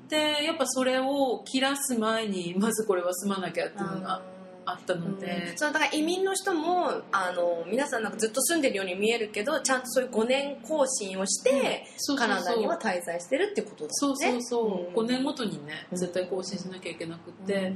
[0.08, 4.22] でやっぱそれを切らす前にまずこれは済まなきゃっていうのが
[4.70, 12.28] あったので、そうだから移民の人もあの皆さんなんかずっと住んでるように見えるけどちゃんとそういう5年更新をして、そうそうそう。
[12.28, 13.92] カナダには滞在してるってことだよね。
[13.94, 14.60] そうそうそ
[14.94, 15.06] う、うん。
[15.06, 17.72] 5年ごとにねうん絶対更新しなきゃいけなくって、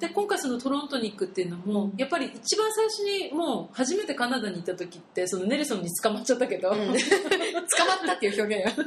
[0.00, 6.76] で今回そのトロントに行くっていうのもやっぱり一番最初にもう初めてカナダに行った時ってそのネルソンに捕まっちゃったけど、うん。
[6.78, 6.96] 捕まっ
[8.06, 8.84] たっていう表現よ。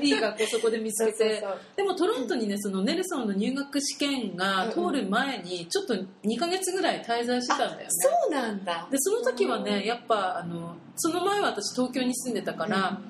[0.00, 1.44] いい学校そこで見つけて。
[1.76, 7.86] でもトロントにねそのネルソンの入学試験が通る前にちょっと2ヶ月ぐらい滞在してたんだよね。
[7.88, 8.88] そうなんだ。
[8.90, 13.00] でその時はねやっぱあのその前は私東京に住んでたから、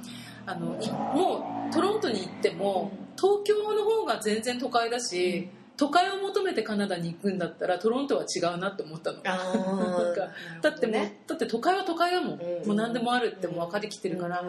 [0.46, 9.18] あのいもうトロントに行っても東京の方が全然都会だし、都会を求めてカナダに行くんだったらトロントは違うなって思ったの。
[9.24, 10.28] あなんか
[10.62, 12.66] だってもう、だって都会は都会だもん、うん。
[12.66, 14.44] もう何でもあるってもう分かりきてるから、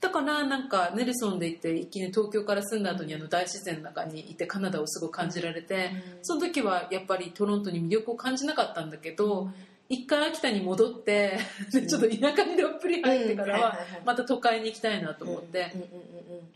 [0.00, 5.90] だからなんかネルソンで行って一気に東京から住んだ後にあの大自然の中にいてカナダをすごく感じられて、
[6.22, 9.50] その時はやっぱりトロントに魅力を感じなかったんだけど、
[9.88, 11.38] 一回秋田に戻って
[11.70, 15.72] で ちょっと田舎にどっぷり入ってからはまた都会に行きたいなと思って、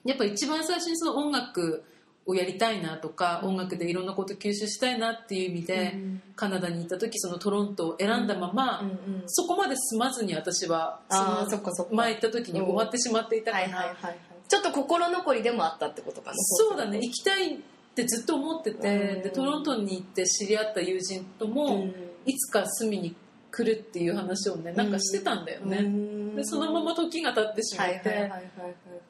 [0.04, 1.84] やっぱ一番最初にその音楽
[2.26, 5.98] をやりたいなとか音楽でいろんなこと吸収したいなっていう意味で、
[6.36, 8.82] カナダに行った時そのトロントを選んだまま、
[9.26, 14.16] そこまで済まずに私はその前行った時に終わってしまっていたから、はいはいはいはい。
[14.48, 16.98] ちょっと心残りでもあったってことかなそうだね。
[16.98, 17.58] 行きたいっ
[17.94, 19.22] てずっと思ってて、うん。
[19.22, 21.94] でトロントに行って知り合った友人とも、うん。
[22.26, 23.16] いつか住みに
[23.50, 26.36] 来るっていう話をねなんかしてたんだよね、うん。
[26.36, 28.42] でそのまま時が経ってしまって、はいはいはい。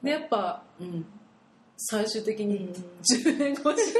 [0.03, 1.05] でやっぱ、うん、
[1.77, 2.57] 最終的に。
[2.57, 2.73] うん。
[3.01, 3.93] 10年越し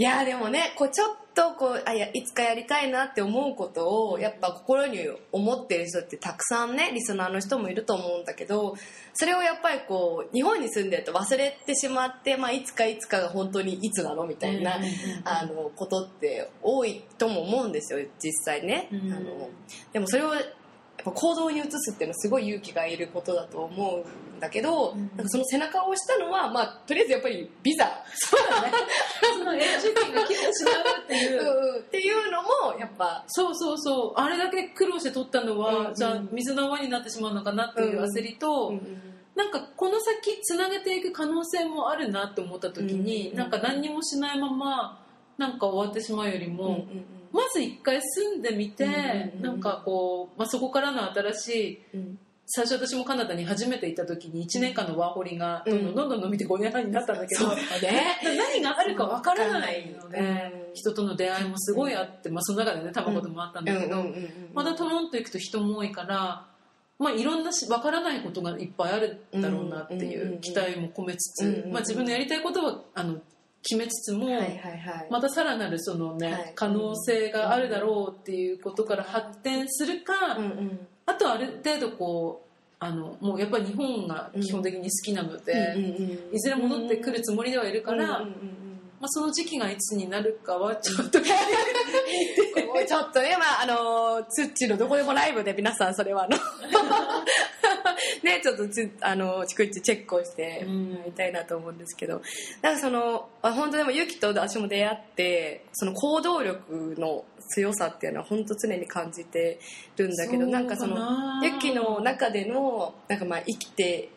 [0.00, 4.98] いやでもねこうちょっとこうあいやいつかやりたいなって思うことをやっぱ心に
[5.30, 8.76] 思ってる人ってたくさんねリスナーの人もいると思うんだけど
[9.12, 14.94] それをやっぱりこう日本に住んでると忘れてしまって、まあ、いつかいつかが本当にいつなのみたいな、うんうんうん。
[15.24, 19.12] あのことって多いとも思うんですよ実際ね、うん。
[19.12, 19.50] あの
[19.92, 20.44] でもそれをやっ
[21.04, 24.04] ぱ行動に移すっていうのはすごい勇気がいることだと思う
[24.40, 25.10] んだけど、うん。
[25.14, 28.02] なんかその背中を押したのは、まあ、とりあえずやっぱりビザ。
[29.38, 31.80] その永住権が切ってしまうっていう。
[31.80, 34.20] っていうのもやっぱそうそうそう。
[34.20, 38.72] あれだけ苦労して取ったのは、うんじゃあ水の泡になってしまうのかなっていう焦りと、
[39.34, 45.04] なんかこの先つなげていく可能性もあるなって思った時に、うんなんか何にもしないまま
[45.36, 46.86] なんか終わってしまうよりも、
[47.32, 49.42] まず一回住んでみて、うんうんうん。
[49.42, 52.18] なんかこう、まあ、そこからの新しいうん
[52.52, 55.84] 最初私もカナダに初めて行った時に1年間のワーホリがどん。
[55.84, 57.54] どんどんどん伸びて5年半になったんだけど、そう。
[57.80, 60.74] だね 何があるかわからないので、うん。
[60.74, 64.04] 人との出会いもすごいあって、まあ、その中でね卵でもあったんだけど、
[64.52, 66.46] まだトロント行くと人も多いから、
[66.98, 73.20] まあ、いろんなし分からないことがいっぱいあるだろうなっていう期待も込めつつ、まあ、自分のやりたいことはあの
[73.62, 74.26] 決めつつも、
[75.10, 76.52] またさらなるその、ねはい。
[76.54, 80.38] 可能性があるだろうっていうことから発展するか、
[81.06, 96.36] あとある程度こうあのもうやっぱり日本が基本的に好きなので、うんうんうんいずれ戻ってくるつもりではいるから、うんうんうんまあ、その時期がいつになるかはちょっと ちょっとね、まあ、あの、ツッチのどこでもライブで皆さんそれはあの、
[98.22, 100.92] ね、ちょっとつ、あの、逐一チェックをしてうん。
[100.92, 102.22] やりたいなと思うんですけど、
[102.62, 109.58] なんかその、あ本当でもユキと私も出会って、その行動力の強さっていうのは本当常に感じて
[109.96, 110.60] るんだけど、な。
[110.60, 114.08] んかその、ユキの中での、なんかまあ生きて、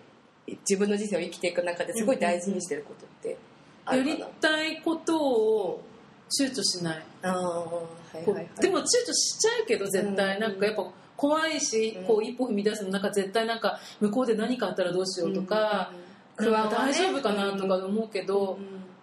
[0.47, 3.37] 自分の人生を生きていく中ですごい大事にしてることって
[3.85, 4.31] あやりるかな。
[4.41, 5.83] たいことを
[6.29, 7.81] 躊躇しない、ああ、は
[8.15, 8.47] いはいはい。
[8.59, 10.41] でも躊躇しちゃうけど絶対、うん。
[10.41, 12.05] なんかやっぱ怖いし、うん。
[12.05, 15.91] こう一歩踏み出すのなんか絶対なんか向こうで何かあったらどうしようとか、
[16.37, 16.51] うん。
[16.51, 18.57] なんか大丈夫かなうんとか思うけど、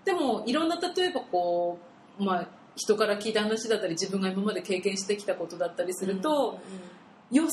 [0.04, 1.78] でもいろんな例えばこ
[2.18, 6.58] うまあ人から聞いた話だったり自分が今まで経験してきたことだったりすると、
[7.30, 7.50] 予想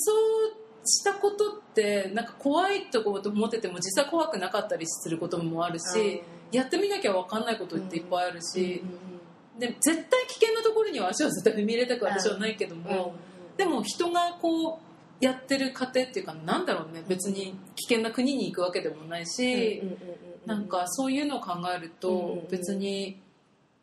[0.83, 8.81] したことってなんか怖いと思ってても実際怖くなかったりすることもあるし、やってみなきゃ分かんないことっていっぱいあるし、
[9.59, 13.13] で絶対危険なところには足を絶対踏み入れたく私はないけども、
[13.57, 14.87] でも人がこう
[15.19, 19.81] やってる過程っていうかなんだろうね別に危険な国に行くわけでもないし、
[20.45, 23.19] なんかそういうのを考えるとうん別に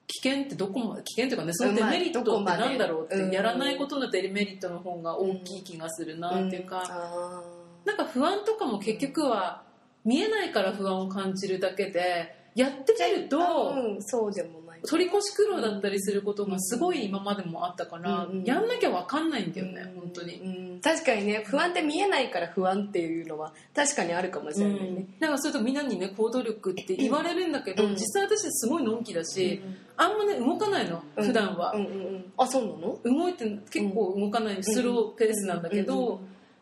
[0.07, 7.43] 危険ってどこまで危険っていうかねそのデまあメリットってなんだろうっうんてやらないことのデメリットの方が大きい気がするなっていうか
[7.85, 9.63] なんか不安とかも結局は
[10.05, 18.45] 見えないから不安を感じるだけでやってみるとうんそうでも取り越し苦労だったりすることがすごい今までもあったからうんうん。
[18.45, 20.35] やんなきゃ分かんないんだよねうん本当に。
[20.37, 27.93] うん確かにね不安って見えないから不安っていうのは確かにあるかもしれないね、だからそれとみんなにね行動力って言われるんだけど、うん。
[27.93, 29.63] 実際私すごいのんきだし、
[29.97, 31.73] あんまね動かないの普段は。
[31.73, 32.33] う、んうんうん。
[32.37, 32.99] あそうなの？
[33.03, 36.21] 動いて結構動かないスローペースなんだけど、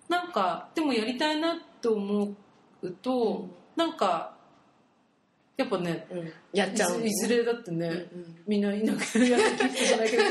[0.08, 2.34] なんかでもやりたいなと思
[2.82, 4.36] うと、なんか
[5.56, 6.32] やっぱねうん。
[6.52, 8.36] やっちゃういずいずれだってね、うんうん。
[8.46, 10.22] みんないなくなるやつ人じゃないけど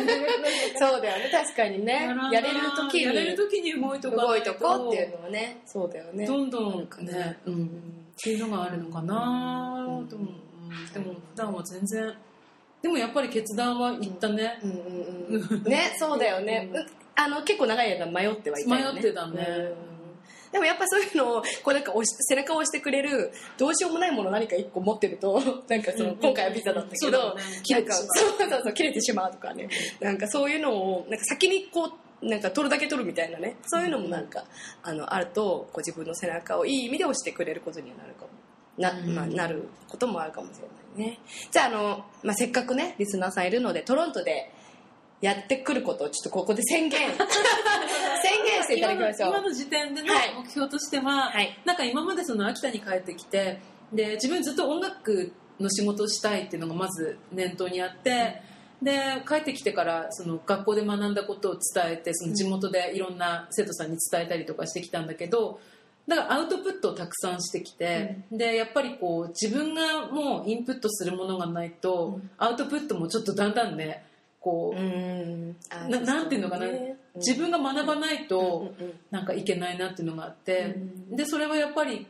[0.79, 1.29] そうだよね。
[1.31, 2.09] 確かにね。
[2.31, 5.61] やれる時にやれる時に動いとかない動いとこうっていうのはね。
[5.65, 6.25] そうだよね。
[6.25, 7.67] どんどんねね、うん、っ
[8.21, 10.93] ていうのがあるのかなと思う、うん。
[10.93, 12.13] でも普段は全然
[12.81, 16.85] でもやっぱり決断は言ったね、うんうんうんねそうだよね、うん。
[17.15, 18.93] あの結構長い間迷ってはいたよね。
[18.93, 19.45] 迷ってたね。
[19.85, 19.90] うん
[20.51, 29.69] でもやっぱそういうのをこうなんか押し背中を押してくれるどうしようもないもの何か一個持ってると なんかその、うん今回はビザだったけど、そうだね切れてしまうなんかそうそうそう切れてしまうとかね。
[29.99, 33.55] なんかそういうのをなんか先にこうなんか取るだけ取るみたいなね。
[33.65, 34.43] そういうのもなんか、
[34.83, 38.29] あのあるとこう自分の背中をいい意味で押してくれることにはなるかも。
[38.77, 39.15] な,、うん。
[39.15, 40.67] まあ、なることもあるかもしれ
[41.03, 41.19] ないね。
[41.49, 44.51] じゃああの、まあ、せっかくねリスナーさんいるのでトロントで
[45.21, 46.99] やってくることをちょっとここで宣言。
[47.11, 47.17] 宣
[48.45, 49.29] 言していただきましょう。
[49.29, 50.33] 今の時点でのはい。
[50.35, 51.57] 目標としては、はい。
[51.63, 53.59] なんか今までその秋田に帰ってきて
[53.93, 58.41] で自分ずっと音楽の仕事をしたいっていうのがまず念頭にあって、
[58.81, 65.59] で帰ってきてからその学校で学んだことを伝えてその地元でいろんな生徒さんに伝えたりとかしてきたんだけど
[66.07, 74.03] だからアウトプットをたくさんしてきて、でやっぱりこう自分がもうインプットするものがないと、アウトプットもちょっとだんだんね
[74.41, 76.97] こう、うななんていうのかな、ね。
[77.15, 78.73] 自分が学ばないと、
[79.11, 80.75] なんかいけないなっていうのがあって、
[81.09, 81.15] うん。
[81.15, 82.07] でそれはやっぱり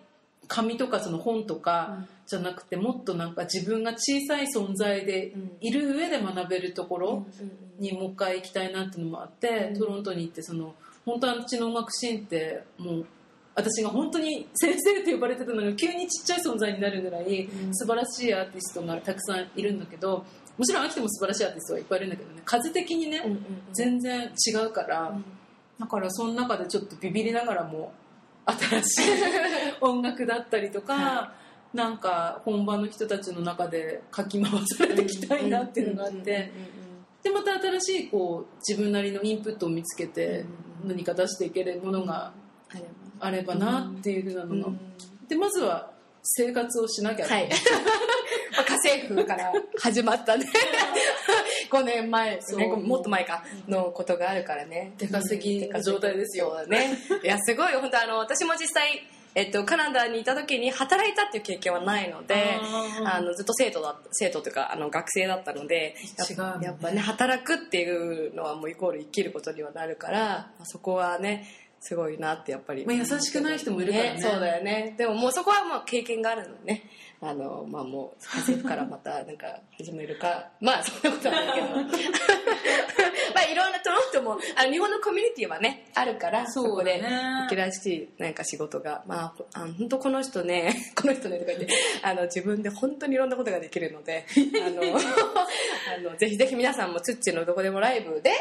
[0.48, 2.08] 紙とかその本とかうん。
[2.28, 7.26] じゃなくてもっとなんか自分が小さい存在でいる上で学べるところ
[7.78, 9.80] にもう一回行きたいなっていうのもあって、うん。
[9.80, 10.74] トロントに行ってその
[11.06, 13.06] 本当はうちの音楽シーンってもう
[13.54, 17.76] 私が本当に先生って呼ばれてたのが急にちっちゃい存在になるぐらいうん。
[17.76, 20.26] 素晴らしいアーティストがたくさんいるんだけど
[20.58, 25.18] もちろん秋田も素晴らしいアーティストはいっぱいいるんだけどね数的にね、うんうん全然違うから、
[25.80, 27.94] だからその中でちょっとビビりながらも
[28.46, 29.12] 新しい
[29.82, 31.34] 音楽だったりとか、は
[31.74, 36.52] なんか本場の人たちの中でかき回されていきたいなっていうのがあって、
[37.24, 40.46] でまた新しいこう自分なりのインプットを見つけて
[40.84, 42.34] うん何か出していけるものが
[43.20, 44.74] あればなっていうふうなのが、
[45.30, 45.92] でまずは
[46.24, 47.50] 生活をしなきゃ、はい
[48.54, 50.46] まあ家政婦から始まったね。
[51.70, 52.36] 5年前。
[52.36, 54.94] ですねそうもっと前かのことがあるからね。
[54.98, 56.66] 出稼ぎの状態ですよ。
[56.68, 56.98] ね。
[57.24, 62.60] いやすごい本当あの私も実際えっと、カナダにいた時に働いたっていう経験はないので
[63.06, 66.66] あのずっと生徒だ生徒というかあの学生だったのでやね。
[66.66, 71.48] やっぱね働くっていうのはもうイコール生きることにはなるから、まあそこはね
[71.80, 74.22] すごいなってやっぱり、まあ優しくない人もいるからね。
[74.22, 74.96] そうだよね。
[74.98, 76.84] でももうそこはもう経験があるのでね
[77.24, 80.50] あのまあもう家政婦からまたなんか始めるか。
[80.60, 81.68] まあそんなことはないけど。
[83.36, 89.04] まあいろんなその人もあの日本のコミュニティはねあるからそこでそうだね生きらしいなんか仕事が。
[89.06, 91.68] まああの本当この人ね この人ねとか言って
[92.02, 94.26] あの自分で本当にいろんなことができるので
[94.66, 98.32] あのあのぜひぜひ皆さんもツッチーのどこでもライブで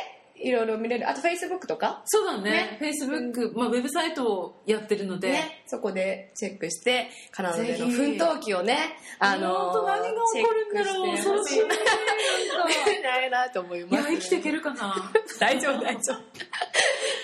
[0.43, 1.09] いろいろ見れる。
[1.09, 2.03] あとフェイスブックとか？
[2.07, 2.51] そうだね。
[2.51, 2.77] ね。
[2.79, 8.79] フェイスブック、まあ、ウェブサイトをやってるので、ね、そこでチェックしてカナダでの奮闘記をね
[9.19, 11.17] あの本当何が起こるんだろう。
[11.17, 11.61] チェックし
[13.03, 15.13] ないなと思いいます、や生きていけるかな。
[15.39, 16.21] 大丈夫大丈夫。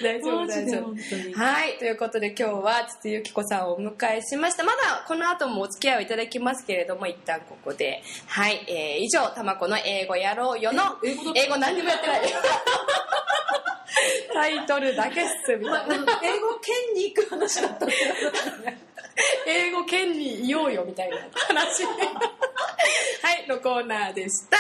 [0.02, 1.38] 大丈夫大丈夫。
[1.38, 1.78] はい。
[1.78, 4.64] ということで今日は筒井由紀子さんをお迎えしました。
[4.64, 8.02] まだこの後もお付き合いをいただきますけれども一旦ここで。
[8.26, 12.20] はい、えー、以上「たまこの英語やろうよ」のえ英語何にもやってない
[14.32, 15.94] タイトルだけっすみたいな。
[16.22, 17.94] 英語圏に行く話だったんだ
[19.46, 21.16] 英語圏にいようよみたいな
[21.48, 21.84] 話。
[21.84, 24.58] はいのコーナーでした。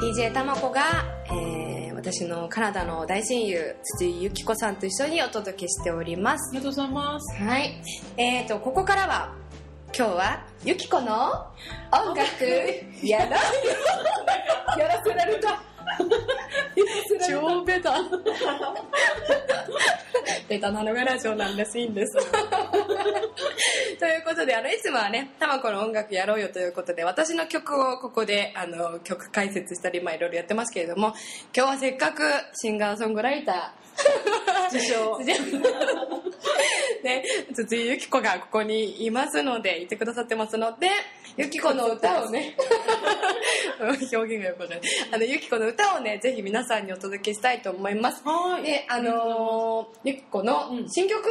[0.00, 6.50] DJ たまこが、えー私のカナダの大親友筒井由紀子さんと一緒にお届けしております。
[6.50, 7.42] ありがとうございます。
[7.42, 7.82] はい。
[8.16, 9.34] えーとここからは
[9.98, 11.46] 今日はゆきこの
[11.90, 12.44] 音楽
[13.02, 13.38] やろう。
[13.38, 13.40] よ
[14.78, 15.62] やらせられた。
[17.26, 17.94] 超ベタ。
[20.50, 22.12] ベタなのがラジオなんですいいんです。
[23.98, 31.14] ということであのいつもはね「たまこの音楽やろうよ」ということで私の曲をここであの曲解説したりまあいろいろやってますけれども
[31.56, 32.22] 今日はせっかく
[32.52, 33.85] シンガーソングライター
[34.70, 35.18] 受賞
[37.02, 37.24] ね、
[37.54, 40.88] 筒井由紀子がここにいますのでいてくださってますので
[41.36, 42.56] 由紀子の歌をね
[43.78, 48.22] 表現がよくわかんないあの由紀子の歌をねぜひ皆さんにお届けしたいと思います。
[48.24, 48.62] はい。
[48.62, 50.88] であのー、由紀子のうん。
[50.88, 51.22] 新曲、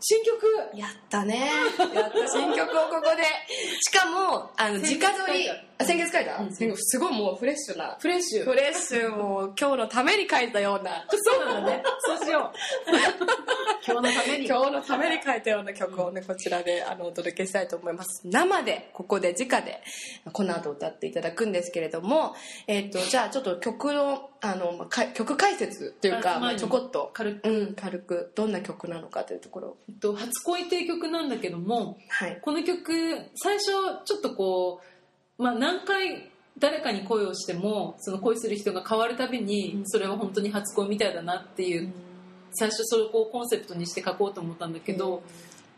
[0.00, 0.46] 新曲？
[0.74, 1.50] やったね。
[1.94, 2.28] やった。
[2.28, 3.22] 新曲をここで。
[3.80, 5.48] しかもあの直撮り
[5.78, 6.54] あ先月書いた、うん。
[6.54, 7.96] 先月すごいもうフレッシュな。
[7.98, 8.44] フレッシュ。
[8.44, 9.16] フレッシュ。
[9.16, 11.04] もう今日のために書いたような。
[11.10, 11.82] そうなんだね。
[12.00, 12.56] そうしよう。
[13.86, 14.46] 今日のために。
[14.46, 18.22] 今日のために書いたような曲をねこちらであのお届けしたいと思います。
[18.24, 19.82] 生でここで直で
[20.32, 22.36] この後歌っていただくんですけれども、
[22.68, 27.10] えっとじゃあちょっと曲のあの、まあか曲解説っていうか、あまあ、ちょこっと。
[27.14, 28.32] 軽く、うん、軽く。
[28.34, 29.68] どんな曲なのかというところ。
[29.68, 32.38] をえっと初恋っていう曲なんだけどもはい。
[32.42, 32.92] この曲
[33.36, 33.64] 最初
[34.04, 34.93] ちょっとこう、
[35.38, 41.92] まあ、何回誰かに恋をしてもその恋する人が変わるたびにそれは本当に初恋みたいだなっていう、
[42.52, 45.22] 最初それをコンセプトにして書こうと思ったんだけど、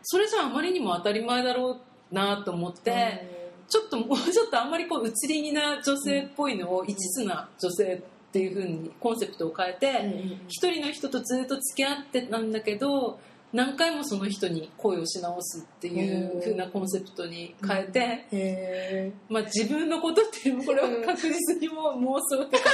[0.03, 1.79] それじゃあまりにも当たり前だろ
[2.13, 3.35] うなと思って、
[3.69, 13.19] ちょっともうちょっとあんまりこう移り気な女性っぽいのを一途な女性っていう風にコンセプトを変えて、一人の人とずっと付き合ってたんだけど
[13.53, 22.73] 何回もその人に恋をし直すっていう風なコンセプトに変えて、へまあ、自分のことっていうこれは確実にもう妄想って感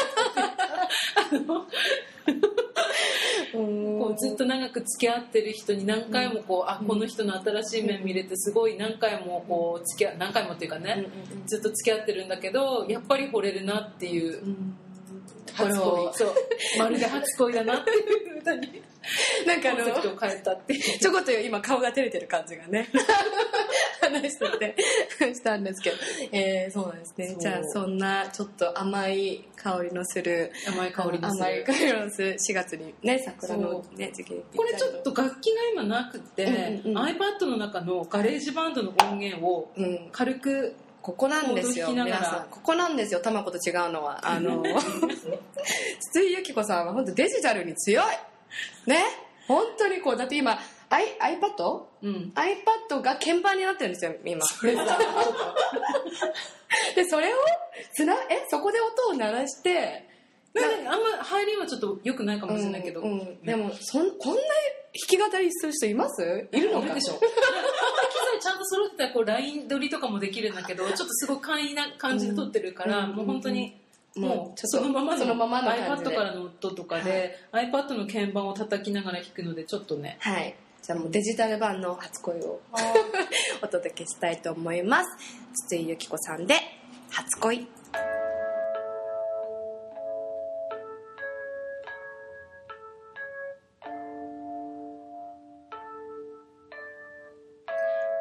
[1.38, 1.66] じあの
[3.52, 11.06] こうずっと長く付き合ってる人に何回もこう、あこの人の新しい面見れてすごい何回もこう付き合何回もっていうかね、
[11.46, 14.42] ずっと付き合ってるんだけどやっぱり惚れるなっていう
[14.91, 14.91] 初
[15.56, 15.78] これ恋。
[15.80, 16.34] をそう。
[16.78, 17.90] まるで初恋だなって。
[17.90, 18.82] いう歌に。
[19.46, 22.88] なんかあのちょこっと今顔が照れてる感じがね。
[24.00, 25.34] 話してて。
[25.34, 25.96] したんですけど、
[26.32, 27.36] えー、そうなんですね。
[27.38, 31.44] じゃあそんなちょっと甘い香りのする甘い香りのする。
[31.44, 35.46] 甘い香りのする4月にね桜のね時期にこれちょっと楽器
[35.76, 37.04] が今なくて、うんうんうん。
[37.04, 40.08] iPad の中のガレージバンドの音源をうん。
[40.12, 42.50] 軽くここなんですよ皆さん。
[42.50, 44.20] ここなんですよとまこと違うのは。
[44.28, 44.62] あの
[46.00, 48.04] 筒井由紀子さんは本当デジタルに強い。
[48.86, 49.02] ね？
[49.48, 51.04] 本当にこうだって今 I
[51.38, 51.86] iPad?
[52.02, 52.32] うん。
[52.34, 54.44] iPad が鍵盤になってるんですよ今。
[56.94, 57.36] でそれを
[57.94, 58.46] つなえ？
[58.48, 60.08] そこで音を鳴らして
[60.54, 63.42] あんま入りはちょっと良くないかもしれないけど、うんうん。
[63.42, 66.48] でもそんこんな弾き語りする人います？
[66.52, 73.76] いるのかでしょ機材ちゃんと揃ってたらこうライン取りとかもできるんだけどちょっとすごい簡易な感じで撮ってるから、うんもう本当に
[74.14, 80.18] もうそのままのそのままの iPad からの音とかで、iPad の鍵盤を叩きながら弾くのでちょっとね。
[80.20, 80.54] はい。
[80.82, 82.60] じゃあもうデジタル版の初恋を
[83.62, 85.08] お届けしたいと思います。
[85.68, 86.56] 筒井由紀子さんで
[87.10, 87.66] 「初恋」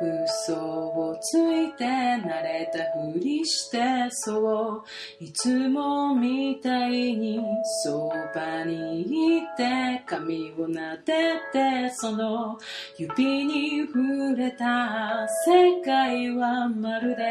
[0.01, 3.79] 嘘をついて慣れたふりして
[4.09, 4.83] そ
[5.19, 5.23] う。
[5.23, 7.39] いつもみたいに
[7.83, 9.01] そばに
[9.37, 12.57] いて髪を撫でてその。
[12.97, 17.23] 指に触れた世界はまるで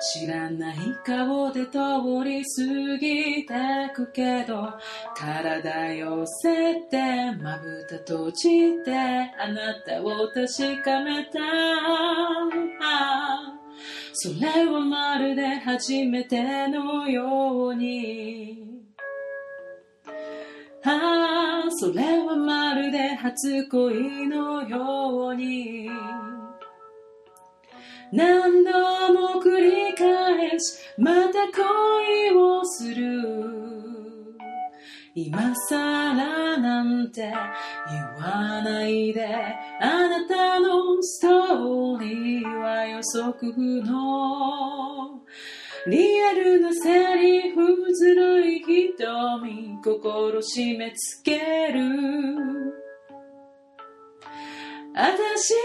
[0.00, 1.78] 知らない顔で通
[2.24, 3.54] り過ぎて
[3.94, 4.72] くけど
[5.16, 8.48] 体寄せてまぶた閉じ
[8.84, 11.38] てあなたを確かめた。
[14.12, 18.64] それはまるで初めてのように。
[20.84, 25.88] ああそれはまるで初恋のように。
[28.12, 28.72] 何度
[29.12, 33.58] も繰り返しまた恋をする。
[35.14, 37.32] 今更なんて
[37.90, 39.26] 言わないで
[39.80, 45.20] あなたのストーリーは予測不能。
[45.88, 52.87] リアルなセリフずるい瞳心締め付ける。
[55.00, 55.58] 私は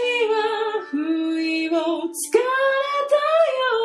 [0.92, 2.44] 不意をつかれ
[3.10, 3.16] た
[3.58, 3.82] よ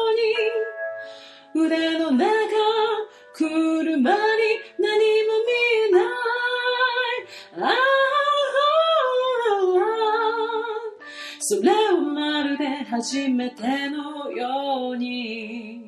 [1.56, 1.66] うに。
[1.66, 2.28] 腕の中
[3.34, 4.14] 車に何も
[5.42, 5.52] 見
[5.88, 6.06] えない。
[7.64, 7.74] ああ
[11.40, 15.82] それはまるで初めてのように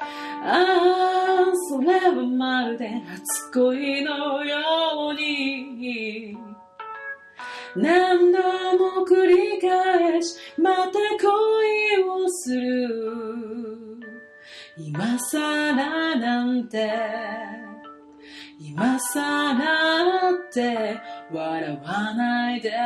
[0.00, 6.45] ああそれはまるで初恋のように。
[7.76, 8.38] 何度
[8.78, 13.66] も繰り返しまた恋をする。
[14.78, 16.90] 今更なんて
[18.58, 21.00] 今更って
[21.32, 22.76] 笑わないでよ。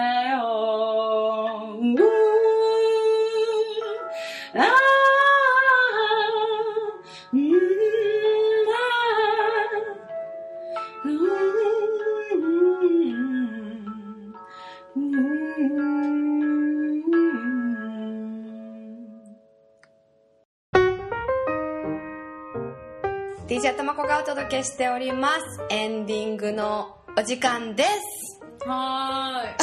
[23.51, 25.61] DJ とまこがお届けしております。
[25.71, 27.89] エンディングのお時間です。
[28.67, 29.43] は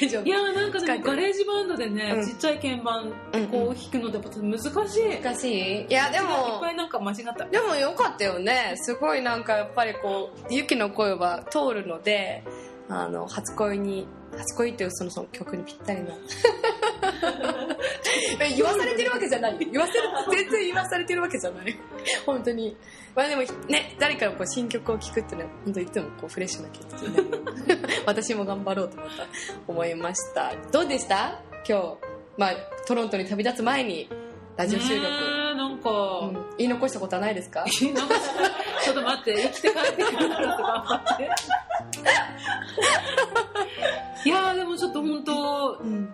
[0.00, 0.28] 大丈ーい。
[0.28, 2.26] いやーなんかでもガレージバンドでね、うん。
[2.26, 5.20] ちっちゃい鍵盤うんこう弾くのでやっぱ難しい。
[5.22, 5.86] 難しい？
[5.86, 7.44] いやでいっもぱいなんか間違った。
[7.44, 8.72] でもよかったよね。
[8.76, 12.42] すごいなんかやっぱりこうユキの声は通るので
[12.88, 16.16] あの初恋に初恋っていうそのその曲にぴったりなえ
[18.48, 19.58] 言わされてるわけじゃない。
[19.70, 21.76] 言わせる全然言わされてるわけじゃない。
[22.24, 22.76] 本当に。
[23.14, 29.10] まあでもね誰かのこう新曲を聴くっていうのは本当いつもこうフレッシュな気持ちになる私も頑張ろうとまた
[29.66, 30.52] 思いました。
[30.72, 31.40] どうでした？
[31.68, 31.96] 今日。
[32.38, 32.52] まあ
[32.86, 34.08] トロントに旅立つ前に
[34.56, 35.08] ラジオ収録、
[35.56, 36.46] なんか、うん。
[36.58, 37.64] 言い残したことはないですか？
[37.70, 41.30] ちょっと待って生きて帰ってくるからと頑張って。
[44.24, 46.12] いやーでもちょっと本当うん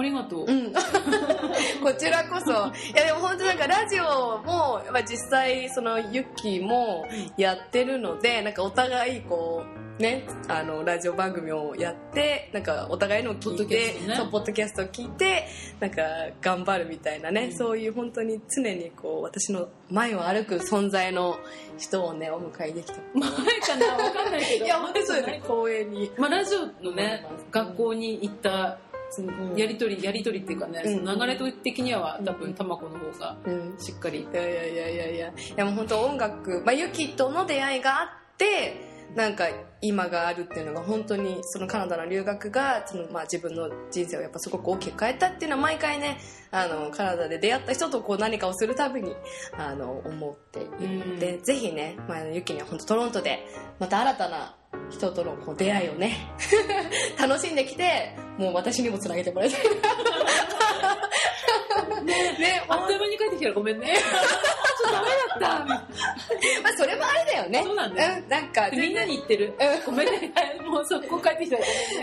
[0.00, 0.44] ありがとう。
[0.46, 0.72] うん、
[1.82, 2.50] こちらこそ。
[2.50, 9.64] いやでも本当なんかラジオもやっぱ実際そのユッキーもやってるのでなんかお互いこ
[9.98, 14.16] うねあのラジオ番組をやってなんかお互いのを聞いポッドキャてストね。
[14.16, 15.48] そうポッドキャストを聞いて
[15.80, 16.02] なんか
[16.40, 17.56] 頑張るみたいなね、うん。
[17.56, 21.38] そういう本当に常にこう私の前を歩く存在の
[21.78, 22.98] 人をねお迎えできた。
[23.14, 24.64] 前かなわかんないけど。
[24.66, 25.40] いや本当にそうですね。
[25.42, 26.10] 光栄に。
[26.16, 28.78] まあ、ラジオのね学校に行った
[29.56, 33.74] やりとりやりとりっていうかね、うんその流れ的には多うん分玉子の方がうん。
[33.78, 34.20] しっかり。
[34.20, 35.10] いやいやいやいや。
[35.10, 39.48] いやいやもう本当音楽、まあ、ユキとの出会いがあってなんか
[39.80, 46.18] 今があるっていうのが本当にそのカナダの留学がその、まあ、自分の人生をやっぱすごく大きく変えたっていうのは毎回ね
[46.50, 49.14] あのカナダで出会った人とこう何かをするたびに
[49.56, 53.46] あの思っているので、うぜひね、まあ、ユキには本当トロントで
[53.78, 54.54] また新たな
[54.90, 56.16] 人とのこう出会いをね
[57.18, 59.60] 楽しんできてもう私にもつなげてもらいたい
[62.38, 63.94] ねあっという間に帰ってきたらごめんね。
[64.78, 65.64] ちょっとダメだった。
[65.64, 65.74] ま
[66.70, 67.62] あそれもあれだよね。
[67.64, 68.22] そうなんだよ。
[68.22, 69.54] うん、なんか、みんなに言ってる。
[69.58, 69.84] うん。
[69.86, 70.32] ごめんね。
[70.68, 71.62] もうそこ帰ってきたら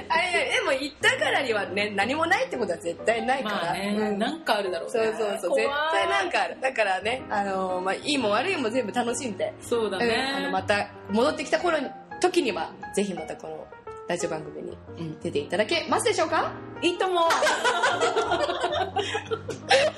[0.10, 3.56] あいやでも言ったからにはね、何もないってことは絶対ないから。
[3.56, 4.20] まあね、うん。
[4.20, 4.92] なんかあるだろうね。
[4.92, 6.58] そうそうそう、絶対なんかある。
[6.60, 11.90] だからね、あのーまあいいも悪いも全部楽しんで、うんそうだね、あのまた戻ってきた頃に、
[12.20, 13.68] 時には、ぜひまたこの
[14.08, 15.20] ラジオ番組にうん。
[15.20, 16.52] 出ていただけますでしょうか？
[16.86, 17.24] いいと思う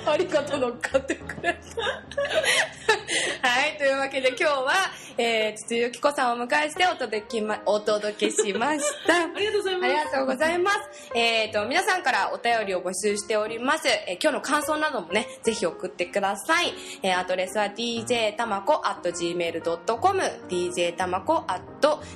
[0.06, 1.58] ありがとう乗っかってくれた。
[3.48, 4.72] はい、というわけで今日は、
[5.18, 9.24] えー、筒井由紀子さんをお迎えしてお届け,、ま、お届けしました。
[9.34, 10.78] ありがとうございますありがとうございます。
[11.14, 13.88] えっ、と、皆さんからお便りを募集しております。
[13.88, 16.72] えー今日の感想などもね、ぜひ送ってください。
[17.02, 21.62] えーアドレスは dj たまこ at gmail.com、dj たまこ at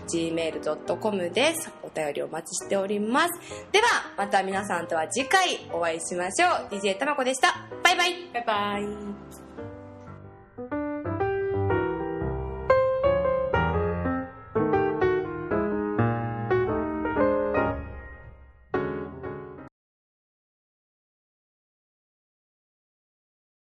[0.08, 1.70] gmail.com です。
[1.82, 3.40] お便りお待ちしております。
[3.70, 6.50] では、また皆さんとは次回お会いしましょう。
[6.72, 7.66] dj たまこでした。
[7.82, 8.14] バイバイ。
[8.32, 9.31] バイバイ